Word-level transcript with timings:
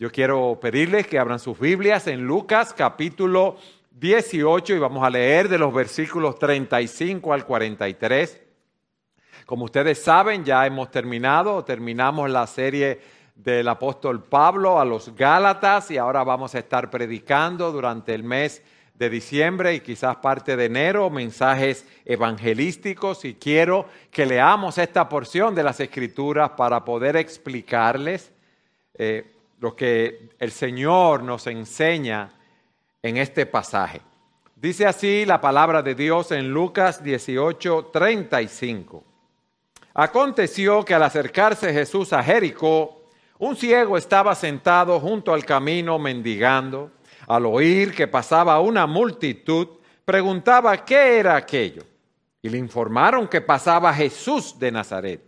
Yo 0.00 0.12
quiero 0.12 0.60
pedirles 0.60 1.08
que 1.08 1.18
abran 1.18 1.40
sus 1.40 1.58
Biblias 1.58 2.06
en 2.06 2.24
Lucas 2.24 2.72
capítulo 2.72 3.56
18 3.90 4.76
y 4.76 4.78
vamos 4.78 5.04
a 5.04 5.10
leer 5.10 5.48
de 5.48 5.58
los 5.58 5.74
versículos 5.74 6.38
35 6.38 7.32
al 7.32 7.44
43. 7.44 8.40
Como 9.44 9.64
ustedes 9.64 10.00
saben, 10.00 10.44
ya 10.44 10.64
hemos 10.64 10.92
terminado, 10.92 11.64
terminamos 11.64 12.30
la 12.30 12.46
serie 12.46 13.00
del 13.34 13.66
apóstol 13.66 14.22
Pablo 14.22 14.78
a 14.78 14.84
los 14.84 15.16
Gálatas 15.16 15.90
y 15.90 15.98
ahora 15.98 16.22
vamos 16.22 16.54
a 16.54 16.60
estar 16.60 16.90
predicando 16.90 17.72
durante 17.72 18.14
el 18.14 18.22
mes 18.22 18.62
de 18.94 19.10
diciembre 19.10 19.74
y 19.74 19.80
quizás 19.80 20.14
parte 20.18 20.56
de 20.56 20.66
enero 20.66 21.10
mensajes 21.10 21.84
evangelísticos 22.04 23.24
y 23.24 23.34
quiero 23.34 23.86
que 24.12 24.26
leamos 24.26 24.78
esta 24.78 25.08
porción 25.08 25.56
de 25.56 25.64
las 25.64 25.80
escrituras 25.80 26.50
para 26.50 26.84
poder 26.84 27.16
explicarles 27.16 28.32
eh, 28.94 29.34
lo 29.60 29.74
que 29.74 30.30
el 30.38 30.50
Señor 30.52 31.22
nos 31.22 31.46
enseña 31.46 32.30
en 33.02 33.16
este 33.16 33.46
pasaje. 33.46 34.00
Dice 34.54 34.86
así 34.86 35.24
la 35.24 35.40
palabra 35.40 35.82
de 35.82 35.94
Dios 35.94 36.32
en 36.32 36.50
Lucas 36.52 37.02
18, 37.02 37.90
35. 37.92 39.04
Aconteció 39.94 40.84
que 40.84 40.94
al 40.94 41.02
acercarse 41.02 41.72
Jesús 41.72 42.12
a 42.12 42.22
Jericó, 42.22 43.02
un 43.38 43.56
ciego 43.56 43.96
estaba 43.96 44.34
sentado 44.34 44.98
junto 45.00 45.32
al 45.32 45.44
camino 45.44 45.98
mendigando. 45.98 46.90
Al 47.26 47.46
oír 47.46 47.94
que 47.94 48.06
pasaba 48.06 48.60
una 48.60 48.86
multitud, 48.86 49.68
preguntaba 50.04 50.84
qué 50.84 51.18
era 51.18 51.36
aquello. 51.36 51.82
Y 52.42 52.48
le 52.48 52.58
informaron 52.58 53.28
que 53.28 53.40
pasaba 53.40 53.92
Jesús 53.92 54.58
de 54.58 54.72
Nazaret. 54.72 55.20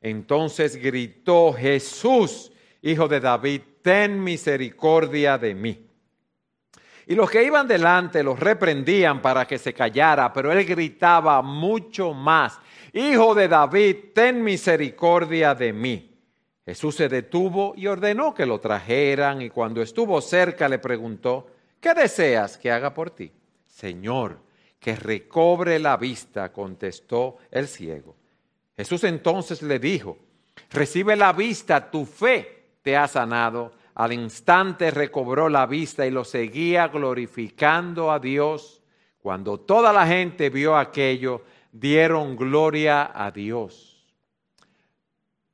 Entonces 0.00 0.76
gritó 0.76 1.52
Jesús, 1.52 2.51
hijo 2.82 3.08
de 3.08 3.20
David, 3.20 3.62
ten 3.82 4.22
misericordia 4.22 5.38
de 5.38 5.54
mí. 5.54 5.86
Y 7.06 7.14
los 7.14 7.30
que 7.30 7.42
iban 7.42 7.66
delante 7.66 8.22
los 8.22 8.38
reprendían 8.38 9.20
para 9.20 9.46
que 9.46 9.58
se 9.58 9.72
callara, 9.72 10.32
pero 10.32 10.52
él 10.52 10.64
gritaba 10.64 11.42
mucho 11.42 12.12
más, 12.12 12.60
Hijo 12.94 13.34
de 13.34 13.48
David, 13.48 13.96
ten 14.14 14.44
misericordia 14.44 15.54
de 15.54 15.72
mí. 15.72 16.14
Jesús 16.66 16.94
se 16.94 17.08
detuvo 17.08 17.72
y 17.74 17.86
ordenó 17.86 18.34
que 18.34 18.44
lo 18.44 18.60
trajeran 18.60 19.40
y 19.40 19.48
cuando 19.48 19.80
estuvo 19.80 20.20
cerca 20.20 20.68
le 20.68 20.78
preguntó, 20.78 21.46
¿qué 21.80 21.94
deseas 21.94 22.58
que 22.58 22.70
haga 22.70 22.92
por 22.92 23.10
ti? 23.10 23.32
Señor, 23.64 24.40
que 24.78 24.94
recobre 24.94 25.78
la 25.78 25.96
vista, 25.96 26.52
contestó 26.52 27.38
el 27.50 27.66
ciego. 27.66 28.14
Jesús 28.76 29.04
entonces 29.04 29.62
le 29.62 29.78
dijo, 29.78 30.18
recibe 30.70 31.16
la 31.16 31.32
vista, 31.32 31.90
tu 31.90 32.04
fe 32.04 32.61
te 32.82 32.96
ha 32.96 33.08
sanado. 33.08 33.72
Al 33.94 34.12
instante 34.12 34.90
recobró 34.90 35.48
la 35.48 35.66
vista 35.66 36.06
y 36.06 36.10
lo 36.10 36.24
seguía 36.24 36.88
glorificando 36.88 38.10
a 38.10 38.18
Dios. 38.18 38.82
Cuando 39.20 39.60
toda 39.60 39.92
la 39.92 40.06
gente 40.06 40.50
vio 40.50 40.76
aquello, 40.76 41.42
dieron 41.70 42.36
gloria 42.36 43.10
a 43.14 43.30
Dios. 43.30 43.92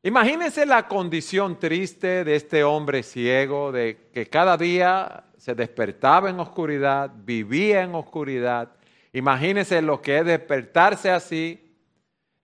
Imagínense 0.02 0.64
la 0.64 0.86
condición 0.86 1.58
triste 1.58 2.24
de 2.24 2.36
este 2.36 2.64
hombre 2.64 3.02
ciego, 3.02 3.72
de 3.72 4.08
que 4.12 4.26
cada 4.28 4.56
día 4.56 5.24
se 5.36 5.54
despertaba 5.54 6.30
en 6.30 6.40
oscuridad, 6.40 7.10
vivía 7.14 7.82
en 7.82 7.94
oscuridad. 7.94 8.70
Imagínense 9.12 9.82
lo 9.82 10.00
que 10.00 10.18
es 10.18 10.24
despertarse 10.24 11.10
así, 11.10 11.74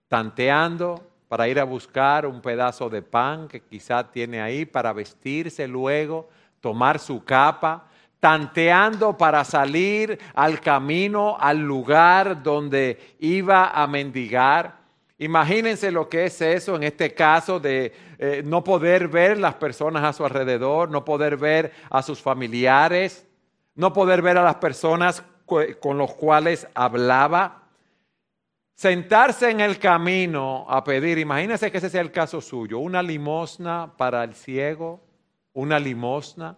tanteando 0.09 1.14
para 1.35 1.49
ir 1.49 1.59
a 1.59 1.65
buscar 1.65 2.27
un 2.27 2.41
pedazo 2.41 2.89
de 2.89 3.03
pan 3.03 3.49
que 3.49 3.59
quizá 3.59 4.09
tiene 4.09 4.41
ahí 4.41 4.65
para 4.65 4.93
vestirse 4.93 5.67
luego, 5.67 6.29
tomar 6.61 7.01
su 7.01 7.25
capa, 7.25 7.89
tanteando 8.21 9.19
para 9.19 9.43
salir 9.43 10.17
al 10.33 10.61
camino, 10.61 11.37
al 11.41 11.59
lugar 11.59 12.41
donde 12.41 13.17
iba 13.19 13.71
a 13.71 13.85
mendigar. 13.89 14.77
Imagínense 15.19 15.91
lo 15.91 16.09
que 16.09 16.27
es 16.27 16.41
eso 16.41 16.77
en 16.77 16.85
este 16.85 17.15
caso 17.15 17.59
de 17.59 17.93
eh, 18.19 18.43
no 18.45 18.63
poder 18.63 19.09
ver 19.09 19.37
las 19.37 19.57
personas 19.57 20.05
a 20.05 20.13
su 20.13 20.25
alrededor, 20.25 20.89
no 20.89 21.05
poder 21.05 21.37
ver 21.37 21.73
a 21.91 22.01
sus 22.03 22.23
familiares, 22.23 23.27
no 23.75 23.93
poder 23.93 24.23
ver 24.23 24.39
a 24.39 24.45
las 24.45 24.55
personas 24.55 25.25
con 25.81 25.99
los 25.99 26.15
cuales 26.15 26.69
hablaba. 26.77 27.64
Sentarse 28.75 29.51
en 29.51 29.61
el 29.61 29.79
camino 29.79 30.67
a 30.69 30.83
pedir, 30.83 31.19
imagínense 31.19 31.71
que 31.71 31.79
ese 31.79 31.89
sea 31.89 32.01
el 32.01 32.11
caso 32.11 32.41
suyo, 32.41 32.81
una 32.81 33.03
limosna 33.03 33.93
para 33.97 34.25
el 34.25 34.35
ciego, 34.35 35.01
una 35.53 35.79
limosna 35.79 36.57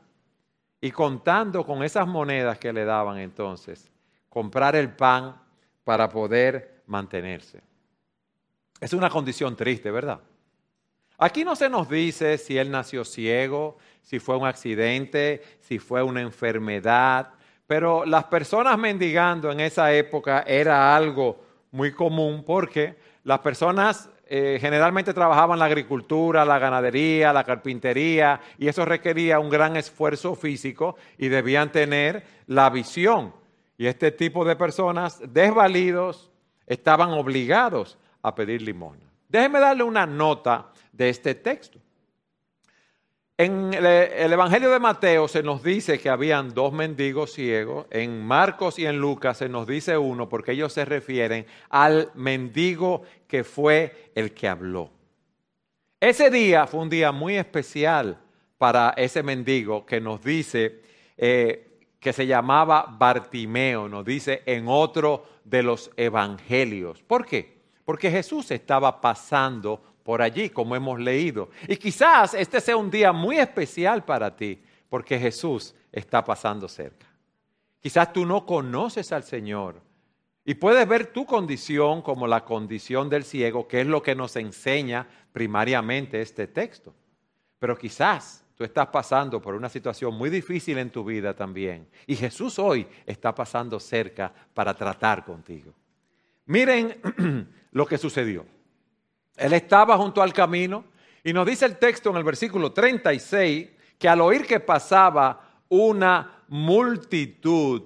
y 0.80 0.90
contando 0.90 1.64
con 1.64 1.82
esas 1.82 2.06
monedas 2.06 2.58
que 2.58 2.72
le 2.72 2.84
daban 2.84 3.18
entonces, 3.18 3.92
comprar 4.30 4.76
el 4.76 4.90
pan 4.90 5.36
para 5.84 6.08
poder 6.08 6.82
mantenerse. 6.86 7.60
Es 8.80 8.92
una 8.94 9.10
condición 9.10 9.54
triste, 9.54 9.90
¿verdad? 9.90 10.20
Aquí 11.18 11.44
no 11.44 11.54
se 11.54 11.68
nos 11.68 11.88
dice 11.88 12.38
si 12.38 12.56
él 12.58 12.70
nació 12.70 13.04
ciego, 13.04 13.78
si 14.02 14.18
fue 14.18 14.36
un 14.36 14.46
accidente, 14.46 15.42
si 15.60 15.78
fue 15.78 16.02
una 16.02 16.20
enfermedad, 16.20 17.30
pero 17.66 18.04
las 18.04 18.24
personas 18.24 18.78
mendigando 18.78 19.50
en 19.50 19.60
esa 19.60 19.92
época 19.92 20.44
era 20.46 20.94
algo 20.94 21.45
muy 21.70 21.92
común 21.92 22.44
porque 22.44 22.96
las 23.24 23.40
personas 23.40 24.08
eh, 24.28 24.58
generalmente 24.60 25.14
trabajaban 25.14 25.58
la 25.58 25.66
agricultura, 25.66 26.44
la 26.44 26.58
ganadería, 26.58 27.32
la 27.32 27.44
carpintería, 27.44 28.40
y 28.58 28.66
eso 28.66 28.84
requería 28.84 29.38
un 29.38 29.50
gran 29.50 29.76
esfuerzo 29.76 30.34
físico 30.34 30.96
y 31.16 31.28
debían 31.28 31.70
tener 31.70 32.24
la 32.46 32.68
visión. 32.70 33.32
Y 33.78 33.86
este 33.86 34.10
tipo 34.10 34.44
de 34.44 34.56
personas 34.56 35.20
desvalidos 35.32 36.30
estaban 36.66 37.10
obligados 37.10 37.98
a 38.22 38.34
pedir 38.34 38.62
limosna. 38.62 39.04
Déjenme 39.28 39.60
darle 39.60 39.84
una 39.84 40.06
nota 40.06 40.72
de 40.92 41.08
este 41.08 41.34
texto. 41.34 41.78
En 43.38 43.74
el 43.74 44.32
Evangelio 44.32 44.70
de 44.70 44.80
Mateo 44.80 45.28
se 45.28 45.42
nos 45.42 45.62
dice 45.62 45.98
que 45.98 46.08
habían 46.08 46.54
dos 46.54 46.72
mendigos 46.72 47.34
ciegos, 47.34 47.86
en 47.90 48.24
Marcos 48.24 48.78
y 48.78 48.86
en 48.86 48.98
Lucas 48.98 49.36
se 49.36 49.50
nos 49.50 49.66
dice 49.66 49.98
uno 49.98 50.26
porque 50.26 50.52
ellos 50.52 50.72
se 50.72 50.86
refieren 50.86 51.44
al 51.68 52.10
mendigo 52.14 53.02
que 53.28 53.44
fue 53.44 54.10
el 54.14 54.32
que 54.32 54.48
habló. 54.48 54.90
Ese 56.00 56.30
día 56.30 56.66
fue 56.66 56.80
un 56.80 56.88
día 56.88 57.12
muy 57.12 57.36
especial 57.36 58.18
para 58.56 58.94
ese 58.96 59.22
mendigo 59.22 59.84
que 59.84 60.00
nos 60.00 60.24
dice 60.24 60.80
eh, 61.18 61.80
que 62.00 62.14
se 62.14 62.26
llamaba 62.26 62.86
Bartimeo, 62.88 63.86
nos 63.86 64.06
dice 64.06 64.44
en 64.46 64.64
otro 64.66 65.26
de 65.44 65.62
los 65.62 65.90
evangelios. 65.98 67.02
¿Por 67.02 67.26
qué? 67.26 67.58
Porque 67.84 68.10
Jesús 68.10 68.50
estaba 68.50 68.98
pasando 68.98 69.82
por 70.06 70.22
allí, 70.22 70.50
como 70.50 70.76
hemos 70.76 71.00
leído. 71.00 71.50
Y 71.66 71.76
quizás 71.76 72.32
este 72.34 72.60
sea 72.60 72.76
un 72.76 72.88
día 72.88 73.10
muy 73.12 73.38
especial 73.38 74.04
para 74.04 74.36
ti, 74.36 74.62
porque 74.88 75.18
Jesús 75.18 75.74
está 75.90 76.24
pasando 76.24 76.68
cerca. 76.68 77.08
Quizás 77.80 78.12
tú 78.12 78.24
no 78.24 78.46
conoces 78.46 79.10
al 79.10 79.24
Señor 79.24 79.82
y 80.44 80.54
puedes 80.54 80.86
ver 80.86 81.08
tu 81.08 81.26
condición 81.26 82.02
como 82.02 82.28
la 82.28 82.44
condición 82.44 83.10
del 83.10 83.24
ciego, 83.24 83.66
que 83.66 83.80
es 83.80 83.86
lo 83.88 84.00
que 84.00 84.14
nos 84.14 84.36
enseña 84.36 85.08
primariamente 85.32 86.22
este 86.22 86.46
texto. 86.46 86.94
Pero 87.58 87.76
quizás 87.76 88.44
tú 88.54 88.62
estás 88.62 88.86
pasando 88.86 89.42
por 89.42 89.56
una 89.56 89.68
situación 89.68 90.14
muy 90.14 90.30
difícil 90.30 90.78
en 90.78 90.90
tu 90.90 91.04
vida 91.04 91.34
también. 91.34 91.88
Y 92.06 92.14
Jesús 92.14 92.60
hoy 92.60 92.86
está 93.04 93.34
pasando 93.34 93.80
cerca 93.80 94.32
para 94.54 94.72
tratar 94.72 95.24
contigo. 95.24 95.72
Miren 96.44 97.50
lo 97.72 97.86
que 97.86 97.98
sucedió. 97.98 98.46
Él 99.36 99.52
estaba 99.52 99.96
junto 99.96 100.22
al 100.22 100.32
camino 100.32 100.84
y 101.22 101.32
nos 101.32 101.46
dice 101.46 101.66
el 101.66 101.76
texto 101.76 102.10
en 102.10 102.16
el 102.16 102.24
versículo 102.24 102.72
36 102.72 103.68
que 103.98 104.08
al 104.08 104.20
oír 104.20 104.46
que 104.46 104.60
pasaba 104.60 105.40
una 105.68 106.42
multitud, 106.48 107.82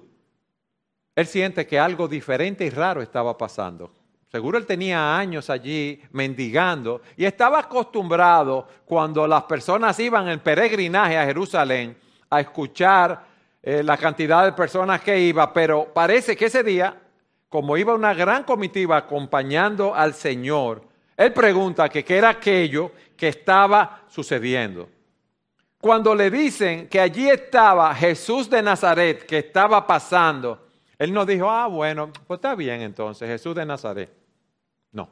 él 1.15 1.27
siente 1.27 1.65
que 1.65 1.79
algo 1.79 2.07
diferente 2.07 2.65
y 2.65 2.69
raro 2.69 3.01
estaba 3.01 3.37
pasando. 3.37 3.91
Seguro 4.31 4.57
él 4.57 4.65
tenía 4.65 5.17
años 5.17 5.49
allí 5.49 6.01
mendigando 6.11 7.01
y 7.17 7.25
estaba 7.25 7.59
acostumbrado 7.59 8.65
cuando 8.85 9.27
las 9.27 9.43
personas 9.43 9.99
iban 9.99 10.29
en 10.29 10.39
peregrinaje 10.39 11.17
a 11.17 11.25
Jerusalén 11.25 11.97
a 12.29 12.39
escuchar 12.39 13.25
eh, 13.61 13.83
la 13.83 13.97
cantidad 13.97 14.45
de 14.45 14.53
personas 14.53 15.01
que 15.01 15.19
iba, 15.19 15.51
pero 15.51 15.91
parece 15.93 16.37
que 16.37 16.45
ese 16.45 16.63
día, 16.63 16.97
como 17.49 17.75
iba 17.75 17.93
una 17.93 18.13
gran 18.13 18.43
comitiva 18.43 18.95
acompañando 18.95 19.93
al 19.93 20.13
Señor, 20.13 20.90
él 21.21 21.33
pregunta 21.33 21.89
que 21.89 22.03
qué 22.03 22.17
era 22.17 22.29
aquello 22.29 22.91
que 23.15 23.27
estaba 23.27 24.03
sucediendo. 24.07 24.89
Cuando 25.79 26.13
le 26.13 26.29
dicen 26.29 26.87
que 26.87 26.99
allí 26.99 27.29
estaba 27.29 27.93
Jesús 27.95 28.49
de 28.49 28.61
Nazaret, 28.61 29.25
que 29.25 29.39
estaba 29.39 29.85
pasando, 29.85 30.67
él 30.97 31.11
no 31.11 31.25
dijo, 31.25 31.49
ah, 31.49 31.67
bueno, 31.67 32.11
pues 32.27 32.37
está 32.37 32.53
bien 32.53 32.81
entonces, 32.81 33.27
Jesús 33.27 33.55
de 33.55 33.65
Nazaret. 33.65 34.11
No. 34.91 35.09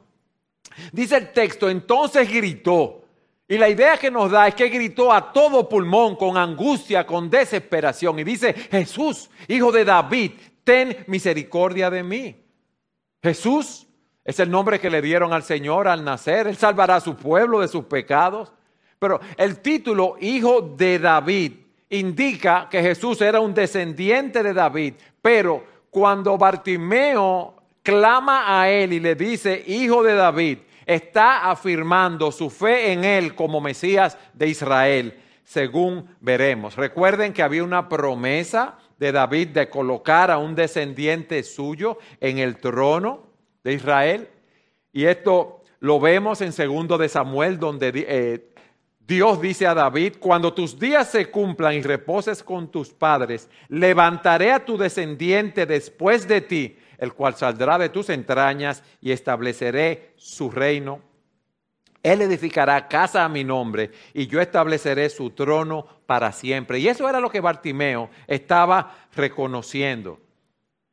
Dice 0.92 1.16
el 1.16 1.32
texto, 1.32 1.68
entonces 1.68 2.28
gritó. 2.30 3.04
Y 3.48 3.58
la 3.58 3.68
idea 3.68 3.96
que 3.96 4.12
nos 4.12 4.30
da 4.30 4.46
es 4.46 4.54
que 4.54 4.68
gritó 4.68 5.12
a 5.12 5.32
todo 5.32 5.68
pulmón, 5.68 6.14
con 6.14 6.36
angustia, 6.36 7.04
con 7.04 7.28
desesperación, 7.28 8.20
y 8.20 8.24
dice, 8.24 8.52
Jesús, 8.52 9.28
hijo 9.48 9.72
de 9.72 9.84
David, 9.84 10.32
ten 10.62 11.04
misericordia 11.08 11.90
de 11.90 12.04
mí. 12.04 12.36
Jesús 13.20 13.88
es 14.30 14.40
el 14.40 14.50
nombre 14.50 14.80
que 14.80 14.90
le 14.90 15.02
dieron 15.02 15.32
al 15.32 15.42
Señor 15.42 15.88
al 15.88 16.04
nacer, 16.04 16.46
Él 16.46 16.56
salvará 16.56 16.96
a 16.96 17.00
su 17.00 17.16
pueblo 17.16 17.60
de 17.60 17.68
sus 17.68 17.84
pecados. 17.84 18.52
Pero 18.98 19.20
el 19.36 19.60
título, 19.60 20.16
hijo 20.20 20.60
de 20.60 20.98
David, 20.98 21.52
indica 21.88 22.68
que 22.70 22.82
Jesús 22.82 23.20
era 23.20 23.40
un 23.40 23.54
descendiente 23.54 24.42
de 24.42 24.52
David, 24.52 24.94
pero 25.20 25.64
cuando 25.90 26.38
Bartimeo 26.38 27.54
clama 27.82 28.60
a 28.60 28.70
él 28.70 28.92
y 28.92 29.00
le 29.00 29.14
dice, 29.14 29.64
hijo 29.66 30.02
de 30.02 30.14
David, 30.14 30.58
está 30.86 31.50
afirmando 31.50 32.30
su 32.30 32.50
fe 32.50 32.92
en 32.92 33.04
él 33.04 33.34
como 33.34 33.60
Mesías 33.60 34.16
de 34.34 34.48
Israel, 34.48 35.20
según 35.44 36.06
veremos. 36.20 36.76
Recuerden 36.76 37.32
que 37.32 37.42
había 37.42 37.64
una 37.64 37.88
promesa 37.88 38.78
de 38.98 39.12
David 39.12 39.48
de 39.48 39.68
colocar 39.68 40.30
a 40.30 40.38
un 40.38 40.54
descendiente 40.54 41.42
suyo 41.42 41.98
en 42.20 42.38
el 42.38 42.58
trono 42.58 43.29
de 43.64 43.72
Israel. 43.72 44.28
Y 44.92 45.04
esto 45.04 45.62
lo 45.80 45.98
vemos 46.00 46.40
en 46.40 46.52
segundo 46.52 46.98
de 46.98 47.08
Samuel, 47.08 47.58
donde 47.58 47.92
eh, 47.94 48.50
Dios 49.10 49.40
dice 49.40 49.66
a 49.66 49.74
David, 49.74 50.14
cuando 50.20 50.52
tus 50.52 50.78
días 50.78 51.10
se 51.10 51.30
cumplan 51.30 51.74
y 51.74 51.82
reposes 51.82 52.42
con 52.42 52.70
tus 52.70 52.90
padres, 52.90 53.48
levantaré 53.68 54.52
a 54.52 54.64
tu 54.64 54.78
descendiente 54.78 55.66
después 55.66 56.28
de 56.28 56.40
ti, 56.40 56.78
el 56.98 57.12
cual 57.12 57.34
saldrá 57.34 57.76
de 57.78 57.88
tus 57.88 58.08
entrañas 58.10 58.84
y 59.00 59.10
estableceré 59.10 60.12
su 60.16 60.50
reino. 60.50 61.00
Él 62.02 62.22
edificará 62.22 62.88
casa 62.88 63.24
a 63.24 63.28
mi 63.28 63.42
nombre 63.42 63.90
y 64.14 64.26
yo 64.26 64.40
estableceré 64.40 65.10
su 65.10 65.30
trono 65.30 65.86
para 66.06 66.32
siempre. 66.32 66.78
Y 66.78 66.88
eso 66.88 67.08
era 67.08 67.20
lo 67.20 67.30
que 67.30 67.40
Bartimeo 67.40 68.10
estaba 68.26 68.96
reconociendo. 69.16 70.18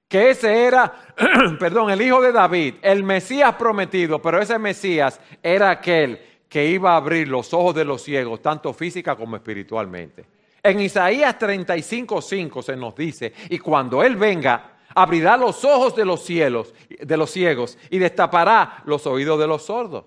Que 0.07 0.30
ese 0.30 0.65
era, 0.65 0.94
perdón, 1.59 1.89
el 1.89 2.01
hijo 2.01 2.21
de 2.21 2.31
David, 2.31 2.75
el 2.81 3.04
Mesías 3.04 3.56
prometido, 3.56 4.21
pero 4.21 4.42
ese 4.42 4.57
Mesías 4.57 5.19
era 5.44 5.69
aquel 5.69 6.19
que 6.48 6.65
iba 6.65 6.94
a 6.94 6.98
abrir 6.98 7.27
los 7.27 7.54
ojos 7.54 7.75
de 7.75 7.83
los 7.83 8.01
ciegos, 8.01 8.42
tanto 8.42 8.74
física 8.74 9.15
como 9.15 9.36
espiritualmente. 9.36 10.25
En 10.63 10.80
Isaías 10.80 11.38
35:5 11.38 12.62
se 12.62 12.75
nos 12.75 12.95
dice, 12.95 13.33
y 13.50 13.59
cuando 13.59 14.01
Él 14.01 14.15
venga, 14.15 14.77
abrirá 14.95 15.38
los 15.38 15.63
ojos 15.65 15.95
de 15.95 16.06
los 16.06 16.24
cielos, 16.24 16.74
de 16.89 17.18
los 17.18 17.30
ciegos, 17.30 17.77
y 17.89 18.00
destapará 18.00 18.83
los 18.86 19.06
oídos 19.07 19.39
de 19.39 19.48
los 19.48 19.63
sordos. 19.63 20.06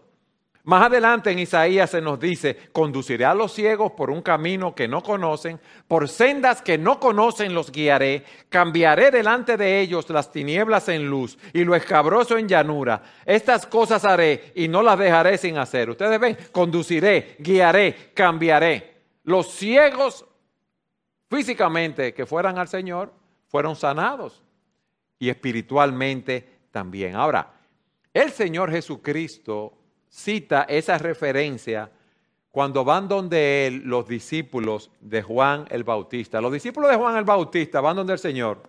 Más 0.64 0.86
adelante 0.86 1.30
en 1.30 1.38
Isaías 1.38 1.88
se 1.88 2.02
nos 2.02 2.20
dice, 2.20 2.54
conduciré 2.72 3.24
a 3.24 3.34
los 3.34 3.52
ciegos 3.52 3.92
por 3.92 4.10
un 4.10 4.20
camino 4.20 4.74
que 4.74 4.86
no 4.86 5.02
conocen, 5.02 5.58
por 5.88 6.06
sendas 6.06 6.60
que 6.60 6.76
no 6.76 7.00
conocen 7.00 7.54
los 7.54 7.72
guiaré, 7.72 8.24
cambiaré 8.50 9.10
delante 9.10 9.56
de 9.56 9.80
ellos 9.80 10.10
las 10.10 10.30
tinieblas 10.30 10.90
en 10.90 11.08
luz 11.08 11.38
y 11.54 11.64
lo 11.64 11.74
escabroso 11.74 12.36
en 12.36 12.46
llanura. 12.46 13.02
Estas 13.24 13.66
cosas 13.66 14.04
haré 14.04 14.52
y 14.54 14.68
no 14.68 14.82
las 14.82 14.98
dejaré 14.98 15.38
sin 15.38 15.56
hacer. 15.56 15.88
Ustedes 15.88 16.20
ven, 16.20 16.36
conduciré, 16.52 17.36
guiaré, 17.38 18.10
cambiaré. 18.12 18.96
Los 19.24 19.52
ciegos 19.52 20.26
físicamente 21.30 22.12
que 22.12 22.26
fueran 22.26 22.58
al 22.58 22.68
Señor 22.68 23.14
fueron 23.48 23.76
sanados 23.76 24.42
y 25.18 25.30
espiritualmente 25.30 26.60
también. 26.70 27.16
Ahora, 27.16 27.50
el 28.12 28.30
Señor 28.30 28.70
Jesucristo 28.70 29.79
cita 30.10 30.66
esa 30.68 30.98
referencia 30.98 31.90
cuando 32.50 32.84
van 32.84 33.08
donde 33.08 33.66
él 33.66 33.82
los 33.84 34.06
discípulos 34.08 34.90
de 35.00 35.22
Juan 35.22 35.66
el 35.70 35.84
Bautista. 35.84 36.40
Los 36.40 36.52
discípulos 36.52 36.90
de 36.90 36.96
Juan 36.96 37.16
el 37.16 37.24
Bautista 37.24 37.80
van 37.80 37.96
donde 37.96 38.12
el 38.12 38.18
Señor 38.18 38.62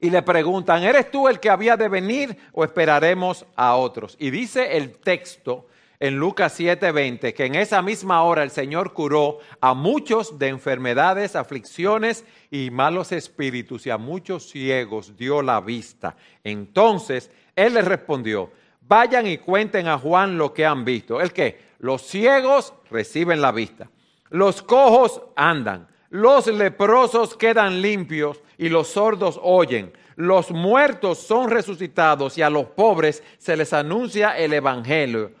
y 0.00 0.10
le 0.10 0.22
preguntan, 0.22 0.82
¿eres 0.82 1.10
tú 1.10 1.28
el 1.28 1.40
que 1.40 1.50
había 1.50 1.76
de 1.76 1.88
venir 1.88 2.36
o 2.52 2.64
esperaremos 2.64 3.46
a 3.54 3.76
otros? 3.76 4.16
Y 4.18 4.30
dice 4.30 4.76
el 4.76 4.98
texto 4.98 5.68
en 5.98 6.16
Lucas 6.16 6.58
7:20 6.58 7.32
que 7.32 7.46
en 7.46 7.54
esa 7.54 7.80
misma 7.80 8.22
hora 8.22 8.42
el 8.42 8.50
Señor 8.50 8.92
curó 8.92 9.38
a 9.60 9.72
muchos 9.72 10.38
de 10.38 10.48
enfermedades, 10.48 11.36
aflicciones 11.36 12.24
y 12.50 12.70
malos 12.70 13.12
espíritus 13.12 13.86
y 13.86 13.90
a 13.90 13.96
muchos 13.96 14.50
ciegos 14.50 15.16
dio 15.16 15.40
la 15.40 15.60
vista. 15.60 16.16
Entonces 16.44 17.30
él 17.54 17.74
les 17.74 17.84
respondió, 17.84 18.50
vayan 18.88 19.26
y 19.26 19.38
cuenten 19.38 19.88
a 19.88 19.98
Juan 19.98 20.38
lo 20.38 20.52
que 20.52 20.64
han 20.64 20.84
visto. 20.84 21.20
¿El 21.20 21.32
qué? 21.32 21.60
Los 21.78 22.02
ciegos 22.02 22.72
reciben 22.90 23.40
la 23.40 23.52
vista, 23.52 23.90
los 24.30 24.62
cojos 24.62 25.20
andan, 25.36 25.88
los 26.10 26.46
leprosos 26.46 27.36
quedan 27.36 27.82
limpios 27.82 28.40
y 28.58 28.68
los 28.68 28.88
sordos 28.88 29.38
oyen. 29.42 29.92
Los 30.16 30.50
muertos 30.50 31.18
son 31.18 31.50
resucitados 31.50 32.38
y 32.38 32.42
a 32.42 32.48
los 32.48 32.68
pobres 32.68 33.22
se 33.36 33.56
les 33.56 33.72
anuncia 33.74 34.36
el 34.38 34.54
Evangelio. 34.54 35.32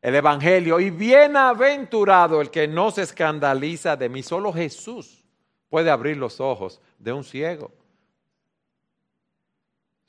El 0.00 0.14
Evangelio 0.14 0.80
y 0.80 0.90
bienaventurado 0.90 2.40
el 2.40 2.50
que 2.50 2.66
no 2.66 2.90
se 2.90 3.02
escandaliza 3.02 3.94
de 3.96 4.08
mí. 4.08 4.22
Solo 4.22 4.52
Jesús 4.52 5.22
puede 5.68 5.90
abrir 5.90 6.16
los 6.16 6.40
ojos 6.40 6.80
de 6.98 7.12
un 7.12 7.24
ciego. 7.24 7.70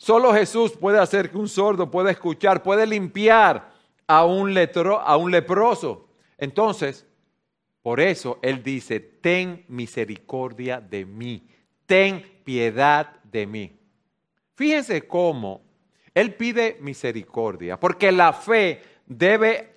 Solo 0.04 0.34
Jesús 0.34 0.74
puede 0.74 1.00
hacer 1.00 1.32
que 1.32 1.38
un 1.38 1.48
sordo 1.48 1.90
pueda 1.90 2.12
escuchar, 2.12 2.62
puede 2.62 2.86
limpiar 2.86 3.72
a 4.06 4.26
un, 4.26 4.54
a 5.02 5.16
un 5.16 5.32
leproso. 5.32 6.10
Entonces, 6.38 7.06
por 7.82 8.02
eso 8.02 8.38
Él 8.42 8.62
dice, 8.62 9.00
ten 9.00 9.64
misericordia 9.70 10.82
de 10.82 11.06
mí, 11.06 11.48
ten 11.86 12.22
piedad 12.44 13.16
de 13.24 13.48
mí. 13.48 13.80
Fíjense 14.56 15.08
cómo 15.08 15.62
Él 16.14 16.34
pide 16.34 16.80
misericordia, 16.82 17.80
porque 17.80 18.12
la 18.12 18.34
fe 18.34 18.82
debe 19.06 19.70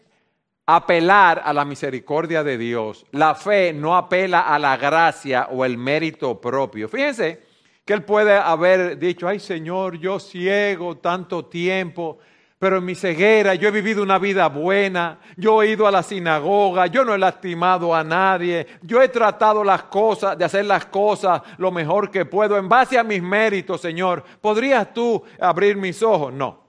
apelar 0.66 1.40
a 1.44 1.52
la 1.52 1.64
misericordia 1.64 2.42
de 2.42 2.58
Dios. 2.58 3.06
La 3.12 3.36
fe 3.36 3.72
no 3.72 3.96
apela 3.96 4.40
a 4.40 4.58
la 4.58 4.76
gracia 4.76 5.46
o 5.52 5.64
el 5.64 5.78
mérito 5.78 6.40
propio. 6.40 6.88
Fíjense 6.88 7.45
que 7.86 7.94
él 7.94 8.02
puede 8.02 8.36
haber 8.36 8.98
dicho, 8.98 9.28
ay 9.28 9.38
Señor, 9.38 9.96
yo 9.96 10.18
ciego 10.18 10.96
tanto 10.96 11.44
tiempo, 11.46 12.18
pero 12.58 12.78
en 12.78 12.84
mi 12.84 12.96
ceguera 12.96 13.54
yo 13.54 13.68
he 13.68 13.70
vivido 13.70 14.02
una 14.02 14.18
vida 14.18 14.48
buena, 14.48 15.20
yo 15.36 15.62
he 15.62 15.68
ido 15.68 15.86
a 15.86 15.92
la 15.92 16.02
sinagoga, 16.02 16.88
yo 16.88 17.04
no 17.04 17.14
he 17.14 17.18
lastimado 17.18 17.94
a 17.94 18.02
nadie, 18.02 18.66
yo 18.82 19.00
he 19.00 19.08
tratado 19.08 19.62
las 19.62 19.84
cosas, 19.84 20.36
de 20.36 20.44
hacer 20.44 20.64
las 20.64 20.86
cosas 20.86 21.42
lo 21.58 21.70
mejor 21.70 22.10
que 22.10 22.24
puedo 22.24 22.58
en 22.58 22.68
base 22.68 22.98
a 22.98 23.04
mis 23.04 23.22
méritos, 23.22 23.80
Señor. 23.80 24.24
¿Podrías 24.40 24.92
tú 24.92 25.22
abrir 25.38 25.76
mis 25.76 26.02
ojos? 26.02 26.32
No. 26.32 26.66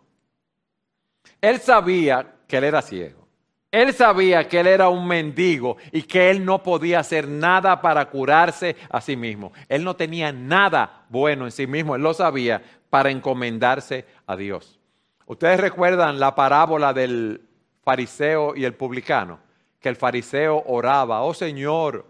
Él 1.42 1.60
sabía 1.60 2.36
que 2.48 2.58
él 2.58 2.64
era 2.66 2.84
ciego. 2.84 3.27
Él 3.72 3.94
sabía 3.94 4.48
que 4.48 4.62
él 4.62 4.68
era 4.68 4.88
un 4.88 5.08
mendigo 5.08 5.76
y 5.92 6.04
que 6.04 6.30
él 6.30 6.46
no 6.46 6.64
podía 6.64 7.00
hacer 7.00 7.28
nada 7.28 7.82
para 7.82 8.10
curarse 8.10 8.78
a 8.90 9.02
sí 9.02 9.18
mismo. 9.18 9.52
Él 9.68 9.84
no 9.84 9.96
tenía 9.96 10.32
nada 10.32 11.06
bueno 11.10 11.46
en 11.46 11.52
sí 11.52 11.68
mismo, 11.68 11.96
él 11.96 12.02
lo 12.02 12.14
sabía 12.14 12.62
para 12.90 13.12
encomendarse 13.12 14.06
a 14.26 14.38
Dios. 14.38 14.80
Ustedes 15.26 15.60
recuerdan 15.60 16.20
la 16.20 16.34
parábola 16.34 16.94
del 16.94 17.42
fariseo 17.84 18.56
y 18.56 18.64
el 18.64 18.74
publicano, 18.74 19.40
que 19.82 19.90
el 19.90 19.98
fariseo 19.98 20.64
oraba, 20.66 21.24
oh 21.24 21.34
Señor, 21.34 22.06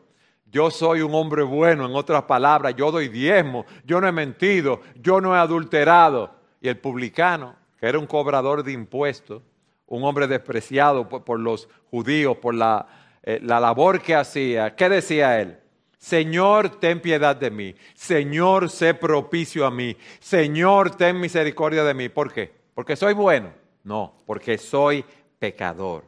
yo 0.46 0.70
soy 0.70 1.02
un 1.02 1.14
hombre 1.16 1.42
bueno, 1.42 1.88
en 1.88 1.96
otras 1.96 2.24
palabras, 2.24 2.76
yo 2.76 2.92
doy 2.92 3.10
diezmo, 3.10 3.66
yo 3.84 4.00
no 4.00 4.08
he 4.08 4.12
mentido, 4.12 4.82
yo 4.96 5.20
no 5.20 5.36
he 5.36 5.40
adulterado. 5.40 6.36
Y 6.62 6.70
el 6.70 6.78
publicano, 6.78 7.56
que 7.80 7.88
era 7.88 8.00
un 8.00 8.08
cobrador 8.08 8.64
de 8.64 8.72
impuestos, 8.72 9.42
un 9.88 10.04
hombre 10.04 10.28
despreciado 10.28 11.08
por, 11.08 11.40
los 11.40 11.68
judíos, 11.90 12.38
por 12.38 12.54
la, 12.54 12.88
eh, 13.24 13.40
la 13.42 13.60
labor 13.60 14.02
que 14.02 14.16
hacía. 14.16 14.76
¿Qué 14.76 14.90
decía 14.90 15.42
él? 15.42 15.58
Señor, 15.98 16.80
ten 16.80 17.02
piedad 17.02 17.36
de 17.36 17.50
mí. 17.50 17.76
Señor, 17.96 18.70
sé 18.70 18.94
propicio 18.94 19.66
a 19.66 19.72
mí. 19.72 19.98
Señor, 20.20 20.96
ten 20.96 21.20
misericordia 21.20 21.84
de 21.84 21.94
mí. 21.94 22.10
¿Por 22.10 22.32
qué? 22.32 22.52
¿Porque 22.74 22.96
soy 22.96 23.14
bueno? 23.14 23.52
No, 23.84 24.14
porque 24.26 24.58
soy 24.58 25.04
pecador. 25.40 26.04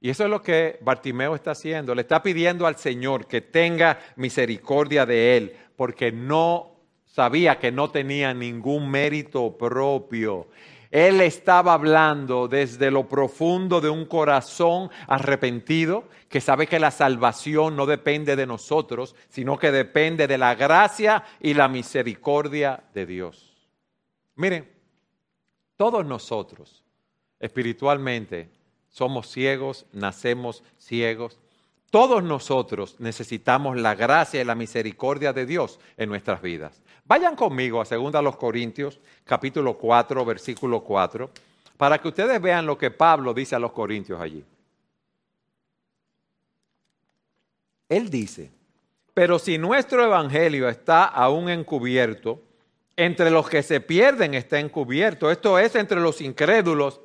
Y 0.00 0.08
eso 0.10 0.24
es 0.24 0.30
lo 0.30 0.42
que 0.42 0.78
Bartimeo 0.80 1.34
está 1.34 1.50
haciendo. 1.50 1.94
Le 1.94 2.02
está 2.02 2.22
pidiendo 2.22 2.66
al 2.66 2.76
Señor 2.76 3.26
que 3.26 3.42
tenga 3.42 3.98
misericordia 4.16 5.04
de 5.04 5.36
él, 5.36 5.56
porque 5.76 6.10
no 6.10 6.72
sabía 7.04 7.58
que 7.58 7.70
no 7.70 7.90
tenía 7.90 8.32
ningún 8.32 8.90
mérito 8.90 9.56
propio. 9.56 10.48
Él 10.90 11.20
estaba 11.20 11.72
hablando 11.72 12.48
desde 12.48 12.90
lo 12.90 13.08
profundo 13.08 13.80
de 13.80 13.88
un 13.88 14.06
corazón 14.06 14.90
arrepentido, 15.06 16.04
que 16.28 16.40
sabe 16.40 16.66
que 16.66 16.80
la 16.80 16.90
salvación 16.90 17.76
no 17.76 17.86
depende 17.86 18.34
de 18.34 18.46
nosotros, 18.46 19.14
sino 19.28 19.58
que 19.58 19.70
depende 19.70 20.26
de 20.26 20.38
la 20.38 20.54
gracia 20.54 21.24
y 21.40 21.54
la 21.54 21.68
misericordia 21.68 22.82
de 22.92 23.06
Dios. 23.06 23.52
Miren, 24.34 24.68
todos 25.76 26.04
nosotros 26.04 26.84
espiritualmente 27.38 28.50
somos 28.88 29.28
ciegos, 29.28 29.86
nacemos 29.92 30.64
ciegos. 30.76 31.38
Todos 31.90 32.22
nosotros 32.22 32.94
necesitamos 33.00 33.76
la 33.76 33.96
gracia 33.96 34.40
y 34.40 34.44
la 34.44 34.54
misericordia 34.54 35.32
de 35.32 35.44
Dios 35.44 35.80
en 35.96 36.08
nuestras 36.08 36.40
vidas. 36.40 36.80
Vayan 37.04 37.34
conmigo 37.34 37.80
a 37.80 37.84
2 37.84 38.36
Corintios, 38.36 39.00
capítulo 39.24 39.76
4, 39.76 40.24
versículo 40.24 40.84
4, 40.84 41.30
para 41.76 41.98
que 41.98 42.06
ustedes 42.06 42.40
vean 42.40 42.64
lo 42.64 42.78
que 42.78 42.92
Pablo 42.92 43.34
dice 43.34 43.56
a 43.56 43.58
los 43.58 43.72
Corintios 43.72 44.20
allí. 44.20 44.44
Él 47.88 48.08
dice, 48.08 48.52
pero 49.12 49.40
si 49.40 49.58
nuestro 49.58 50.04
evangelio 50.04 50.68
está 50.68 51.06
aún 51.06 51.48
encubierto, 51.48 52.40
entre 52.96 53.32
los 53.32 53.48
que 53.48 53.64
se 53.64 53.80
pierden 53.80 54.34
está 54.34 54.60
encubierto, 54.60 55.28
esto 55.28 55.58
es 55.58 55.74
entre 55.74 55.98
los 55.98 56.20
incrédulos, 56.20 57.00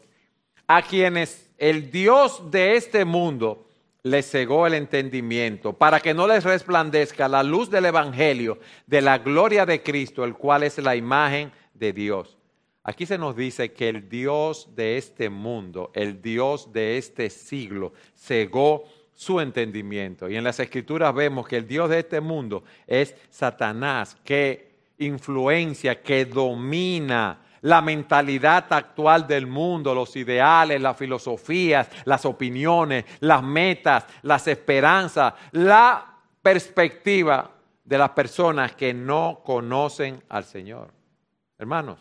a 0.67 0.83
quienes 0.83 1.49
el 1.57 1.89
Dios 1.89 2.51
de 2.51 2.75
este 2.75 3.03
mundo 3.03 3.64
les 4.05 4.29
cegó 4.29 4.67
el 4.67 4.75
entendimiento, 4.75 5.73
para 5.73 5.99
que 5.99 6.13
no 6.13 6.27
les 6.27 6.43
resplandezca 6.43 7.27
la 7.27 7.41
luz 7.41 7.71
del 7.71 7.85
Evangelio, 7.85 8.59
de 8.85 9.01
la 9.01 9.17
gloria 9.17 9.65
de 9.65 9.81
Cristo, 9.81 10.23
el 10.23 10.35
cual 10.35 10.61
es 10.61 10.77
la 10.77 10.95
imagen 10.95 11.51
de 11.73 11.91
Dios. 11.91 12.37
Aquí 12.83 13.07
se 13.07 13.17
nos 13.17 13.35
dice 13.35 13.73
que 13.73 13.89
el 13.89 14.07
Dios 14.07 14.69
de 14.75 14.97
este 14.97 15.31
mundo, 15.31 15.89
el 15.95 16.21
Dios 16.21 16.71
de 16.71 16.99
este 16.99 17.31
siglo, 17.31 17.93
cegó 18.15 18.83
su 19.15 19.39
entendimiento. 19.39 20.29
Y 20.29 20.35
en 20.35 20.43
las 20.43 20.59
escrituras 20.59 21.11
vemos 21.15 21.47
que 21.47 21.57
el 21.57 21.67
Dios 21.67 21.89
de 21.89 21.97
este 21.97 22.21
mundo 22.21 22.63
es 22.85 23.15
Satanás, 23.31 24.15
que 24.23 24.69
influencia, 24.99 26.03
que 26.03 26.25
domina 26.25 27.41
la 27.65 27.81
mentalidad 27.81 28.71
actual 28.71 29.25
del 29.25 29.47
mundo, 29.47 29.95
los 29.95 30.15
ideales, 30.15 30.79
las 30.79 30.95
filosofías, 30.95 31.89
las 32.05 32.23
opiniones, 32.23 33.05
las 33.21 33.41
metas, 33.41 34.05
las 34.21 34.47
esperanzas, 34.47 35.33
la 35.51 36.13
perspectiva 36.43 37.49
de 37.83 37.97
las 37.97 38.11
personas 38.11 38.75
que 38.75 38.93
no 38.93 39.41
conocen 39.43 40.21
al 40.29 40.43
Señor. 40.43 40.91
Hermanos, 41.57 41.97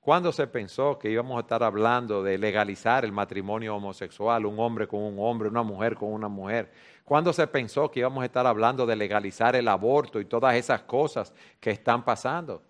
¿cuándo 0.00 0.32
se 0.32 0.46
pensó 0.46 0.98
que 0.98 1.10
íbamos 1.10 1.36
a 1.36 1.40
estar 1.40 1.62
hablando 1.62 2.22
de 2.22 2.38
legalizar 2.38 3.04
el 3.04 3.12
matrimonio 3.12 3.76
homosexual, 3.76 4.46
un 4.46 4.58
hombre 4.58 4.88
con 4.88 5.02
un 5.02 5.16
hombre, 5.18 5.50
una 5.50 5.62
mujer 5.62 5.96
con 5.96 6.14
una 6.14 6.28
mujer? 6.28 6.72
¿Cuándo 7.04 7.34
se 7.34 7.46
pensó 7.46 7.90
que 7.90 8.00
íbamos 8.00 8.22
a 8.22 8.26
estar 8.26 8.46
hablando 8.46 8.86
de 8.86 8.96
legalizar 8.96 9.54
el 9.54 9.68
aborto 9.68 10.18
y 10.18 10.24
todas 10.24 10.54
esas 10.54 10.80
cosas 10.80 11.34
que 11.60 11.72
están 11.72 12.02
pasando? 12.06 12.62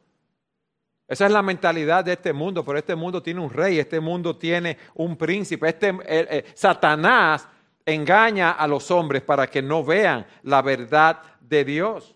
Esa 1.08 1.24
es 1.24 1.32
la 1.32 1.40
mentalidad 1.40 2.04
de 2.04 2.12
este 2.12 2.34
mundo, 2.34 2.62
pero 2.62 2.78
este 2.78 2.94
mundo 2.94 3.22
tiene 3.22 3.40
un 3.40 3.50
rey, 3.50 3.78
este 3.78 3.98
mundo 3.98 4.36
tiene 4.36 4.76
un 4.94 5.16
príncipe. 5.16 5.70
Este, 5.70 6.44
Satanás 6.54 7.48
engaña 7.86 8.50
a 8.50 8.68
los 8.68 8.90
hombres 8.90 9.22
para 9.22 9.46
que 9.46 9.62
no 9.62 9.82
vean 9.82 10.26
la 10.42 10.60
verdad 10.60 11.22
de 11.40 11.64
Dios. 11.64 12.14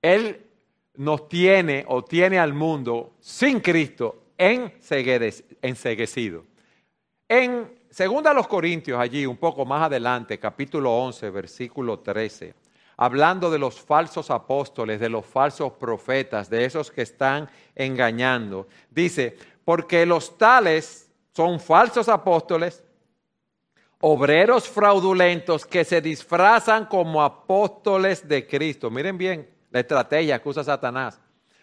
Él 0.00 0.40
nos 0.94 1.28
tiene 1.28 1.84
o 1.88 2.04
tiene 2.04 2.38
al 2.38 2.54
mundo 2.54 3.14
sin 3.18 3.58
Cristo 3.58 4.26
enseguecido. 4.38 6.44
En 7.28 7.72
segunda 7.90 8.32
los 8.32 8.46
Corintios, 8.46 9.00
allí 9.00 9.26
un 9.26 9.36
poco 9.36 9.64
más 9.64 9.82
adelante, 9.82 10.38
capítulo 10.38 10.96
11, 10.96 11.28
versículo 11.30 11.98
13 11.98 12.61
hablando 12.96 13.50
de 13.50 13.58
los 13.58 13.80
falsos 13.80 14.30
apóstoles, 14.30 15.00
de 15.00 15.08
los 15.08 15.24
falsos 15.26 15.72
profetas, 15.72 16.48
de 16.48 16.64
esos 16.64 16.90
que 16.90 17.02
están 17.02 17.48
engañando. 17.74 18.68
Dice, 18.90 19.36
porque 19.64 20.06
los 20.06 20.36
tales 20.36 21.10
son 21.34 21.60
falsos 21.60 22.08
apóstoles, 22.08 22.84
obreros 24.00 24.68
fraudulentos 24.68 25.64
que 25.64 25.84
se 25.84 26.00
disfrazan 26.00 26.86
como 26.86 27.22
apóstoles 27.22 28.26
de 28.28 28.46
Cristo. 28.46 28.90
Miren 28.90 29.16
bien 29.16 29.48
la 29.70 29.80
estrategia 29.80 30.42
que 30.42 30.48
usa 30.48 30.64
Satanás. 30.64 31.20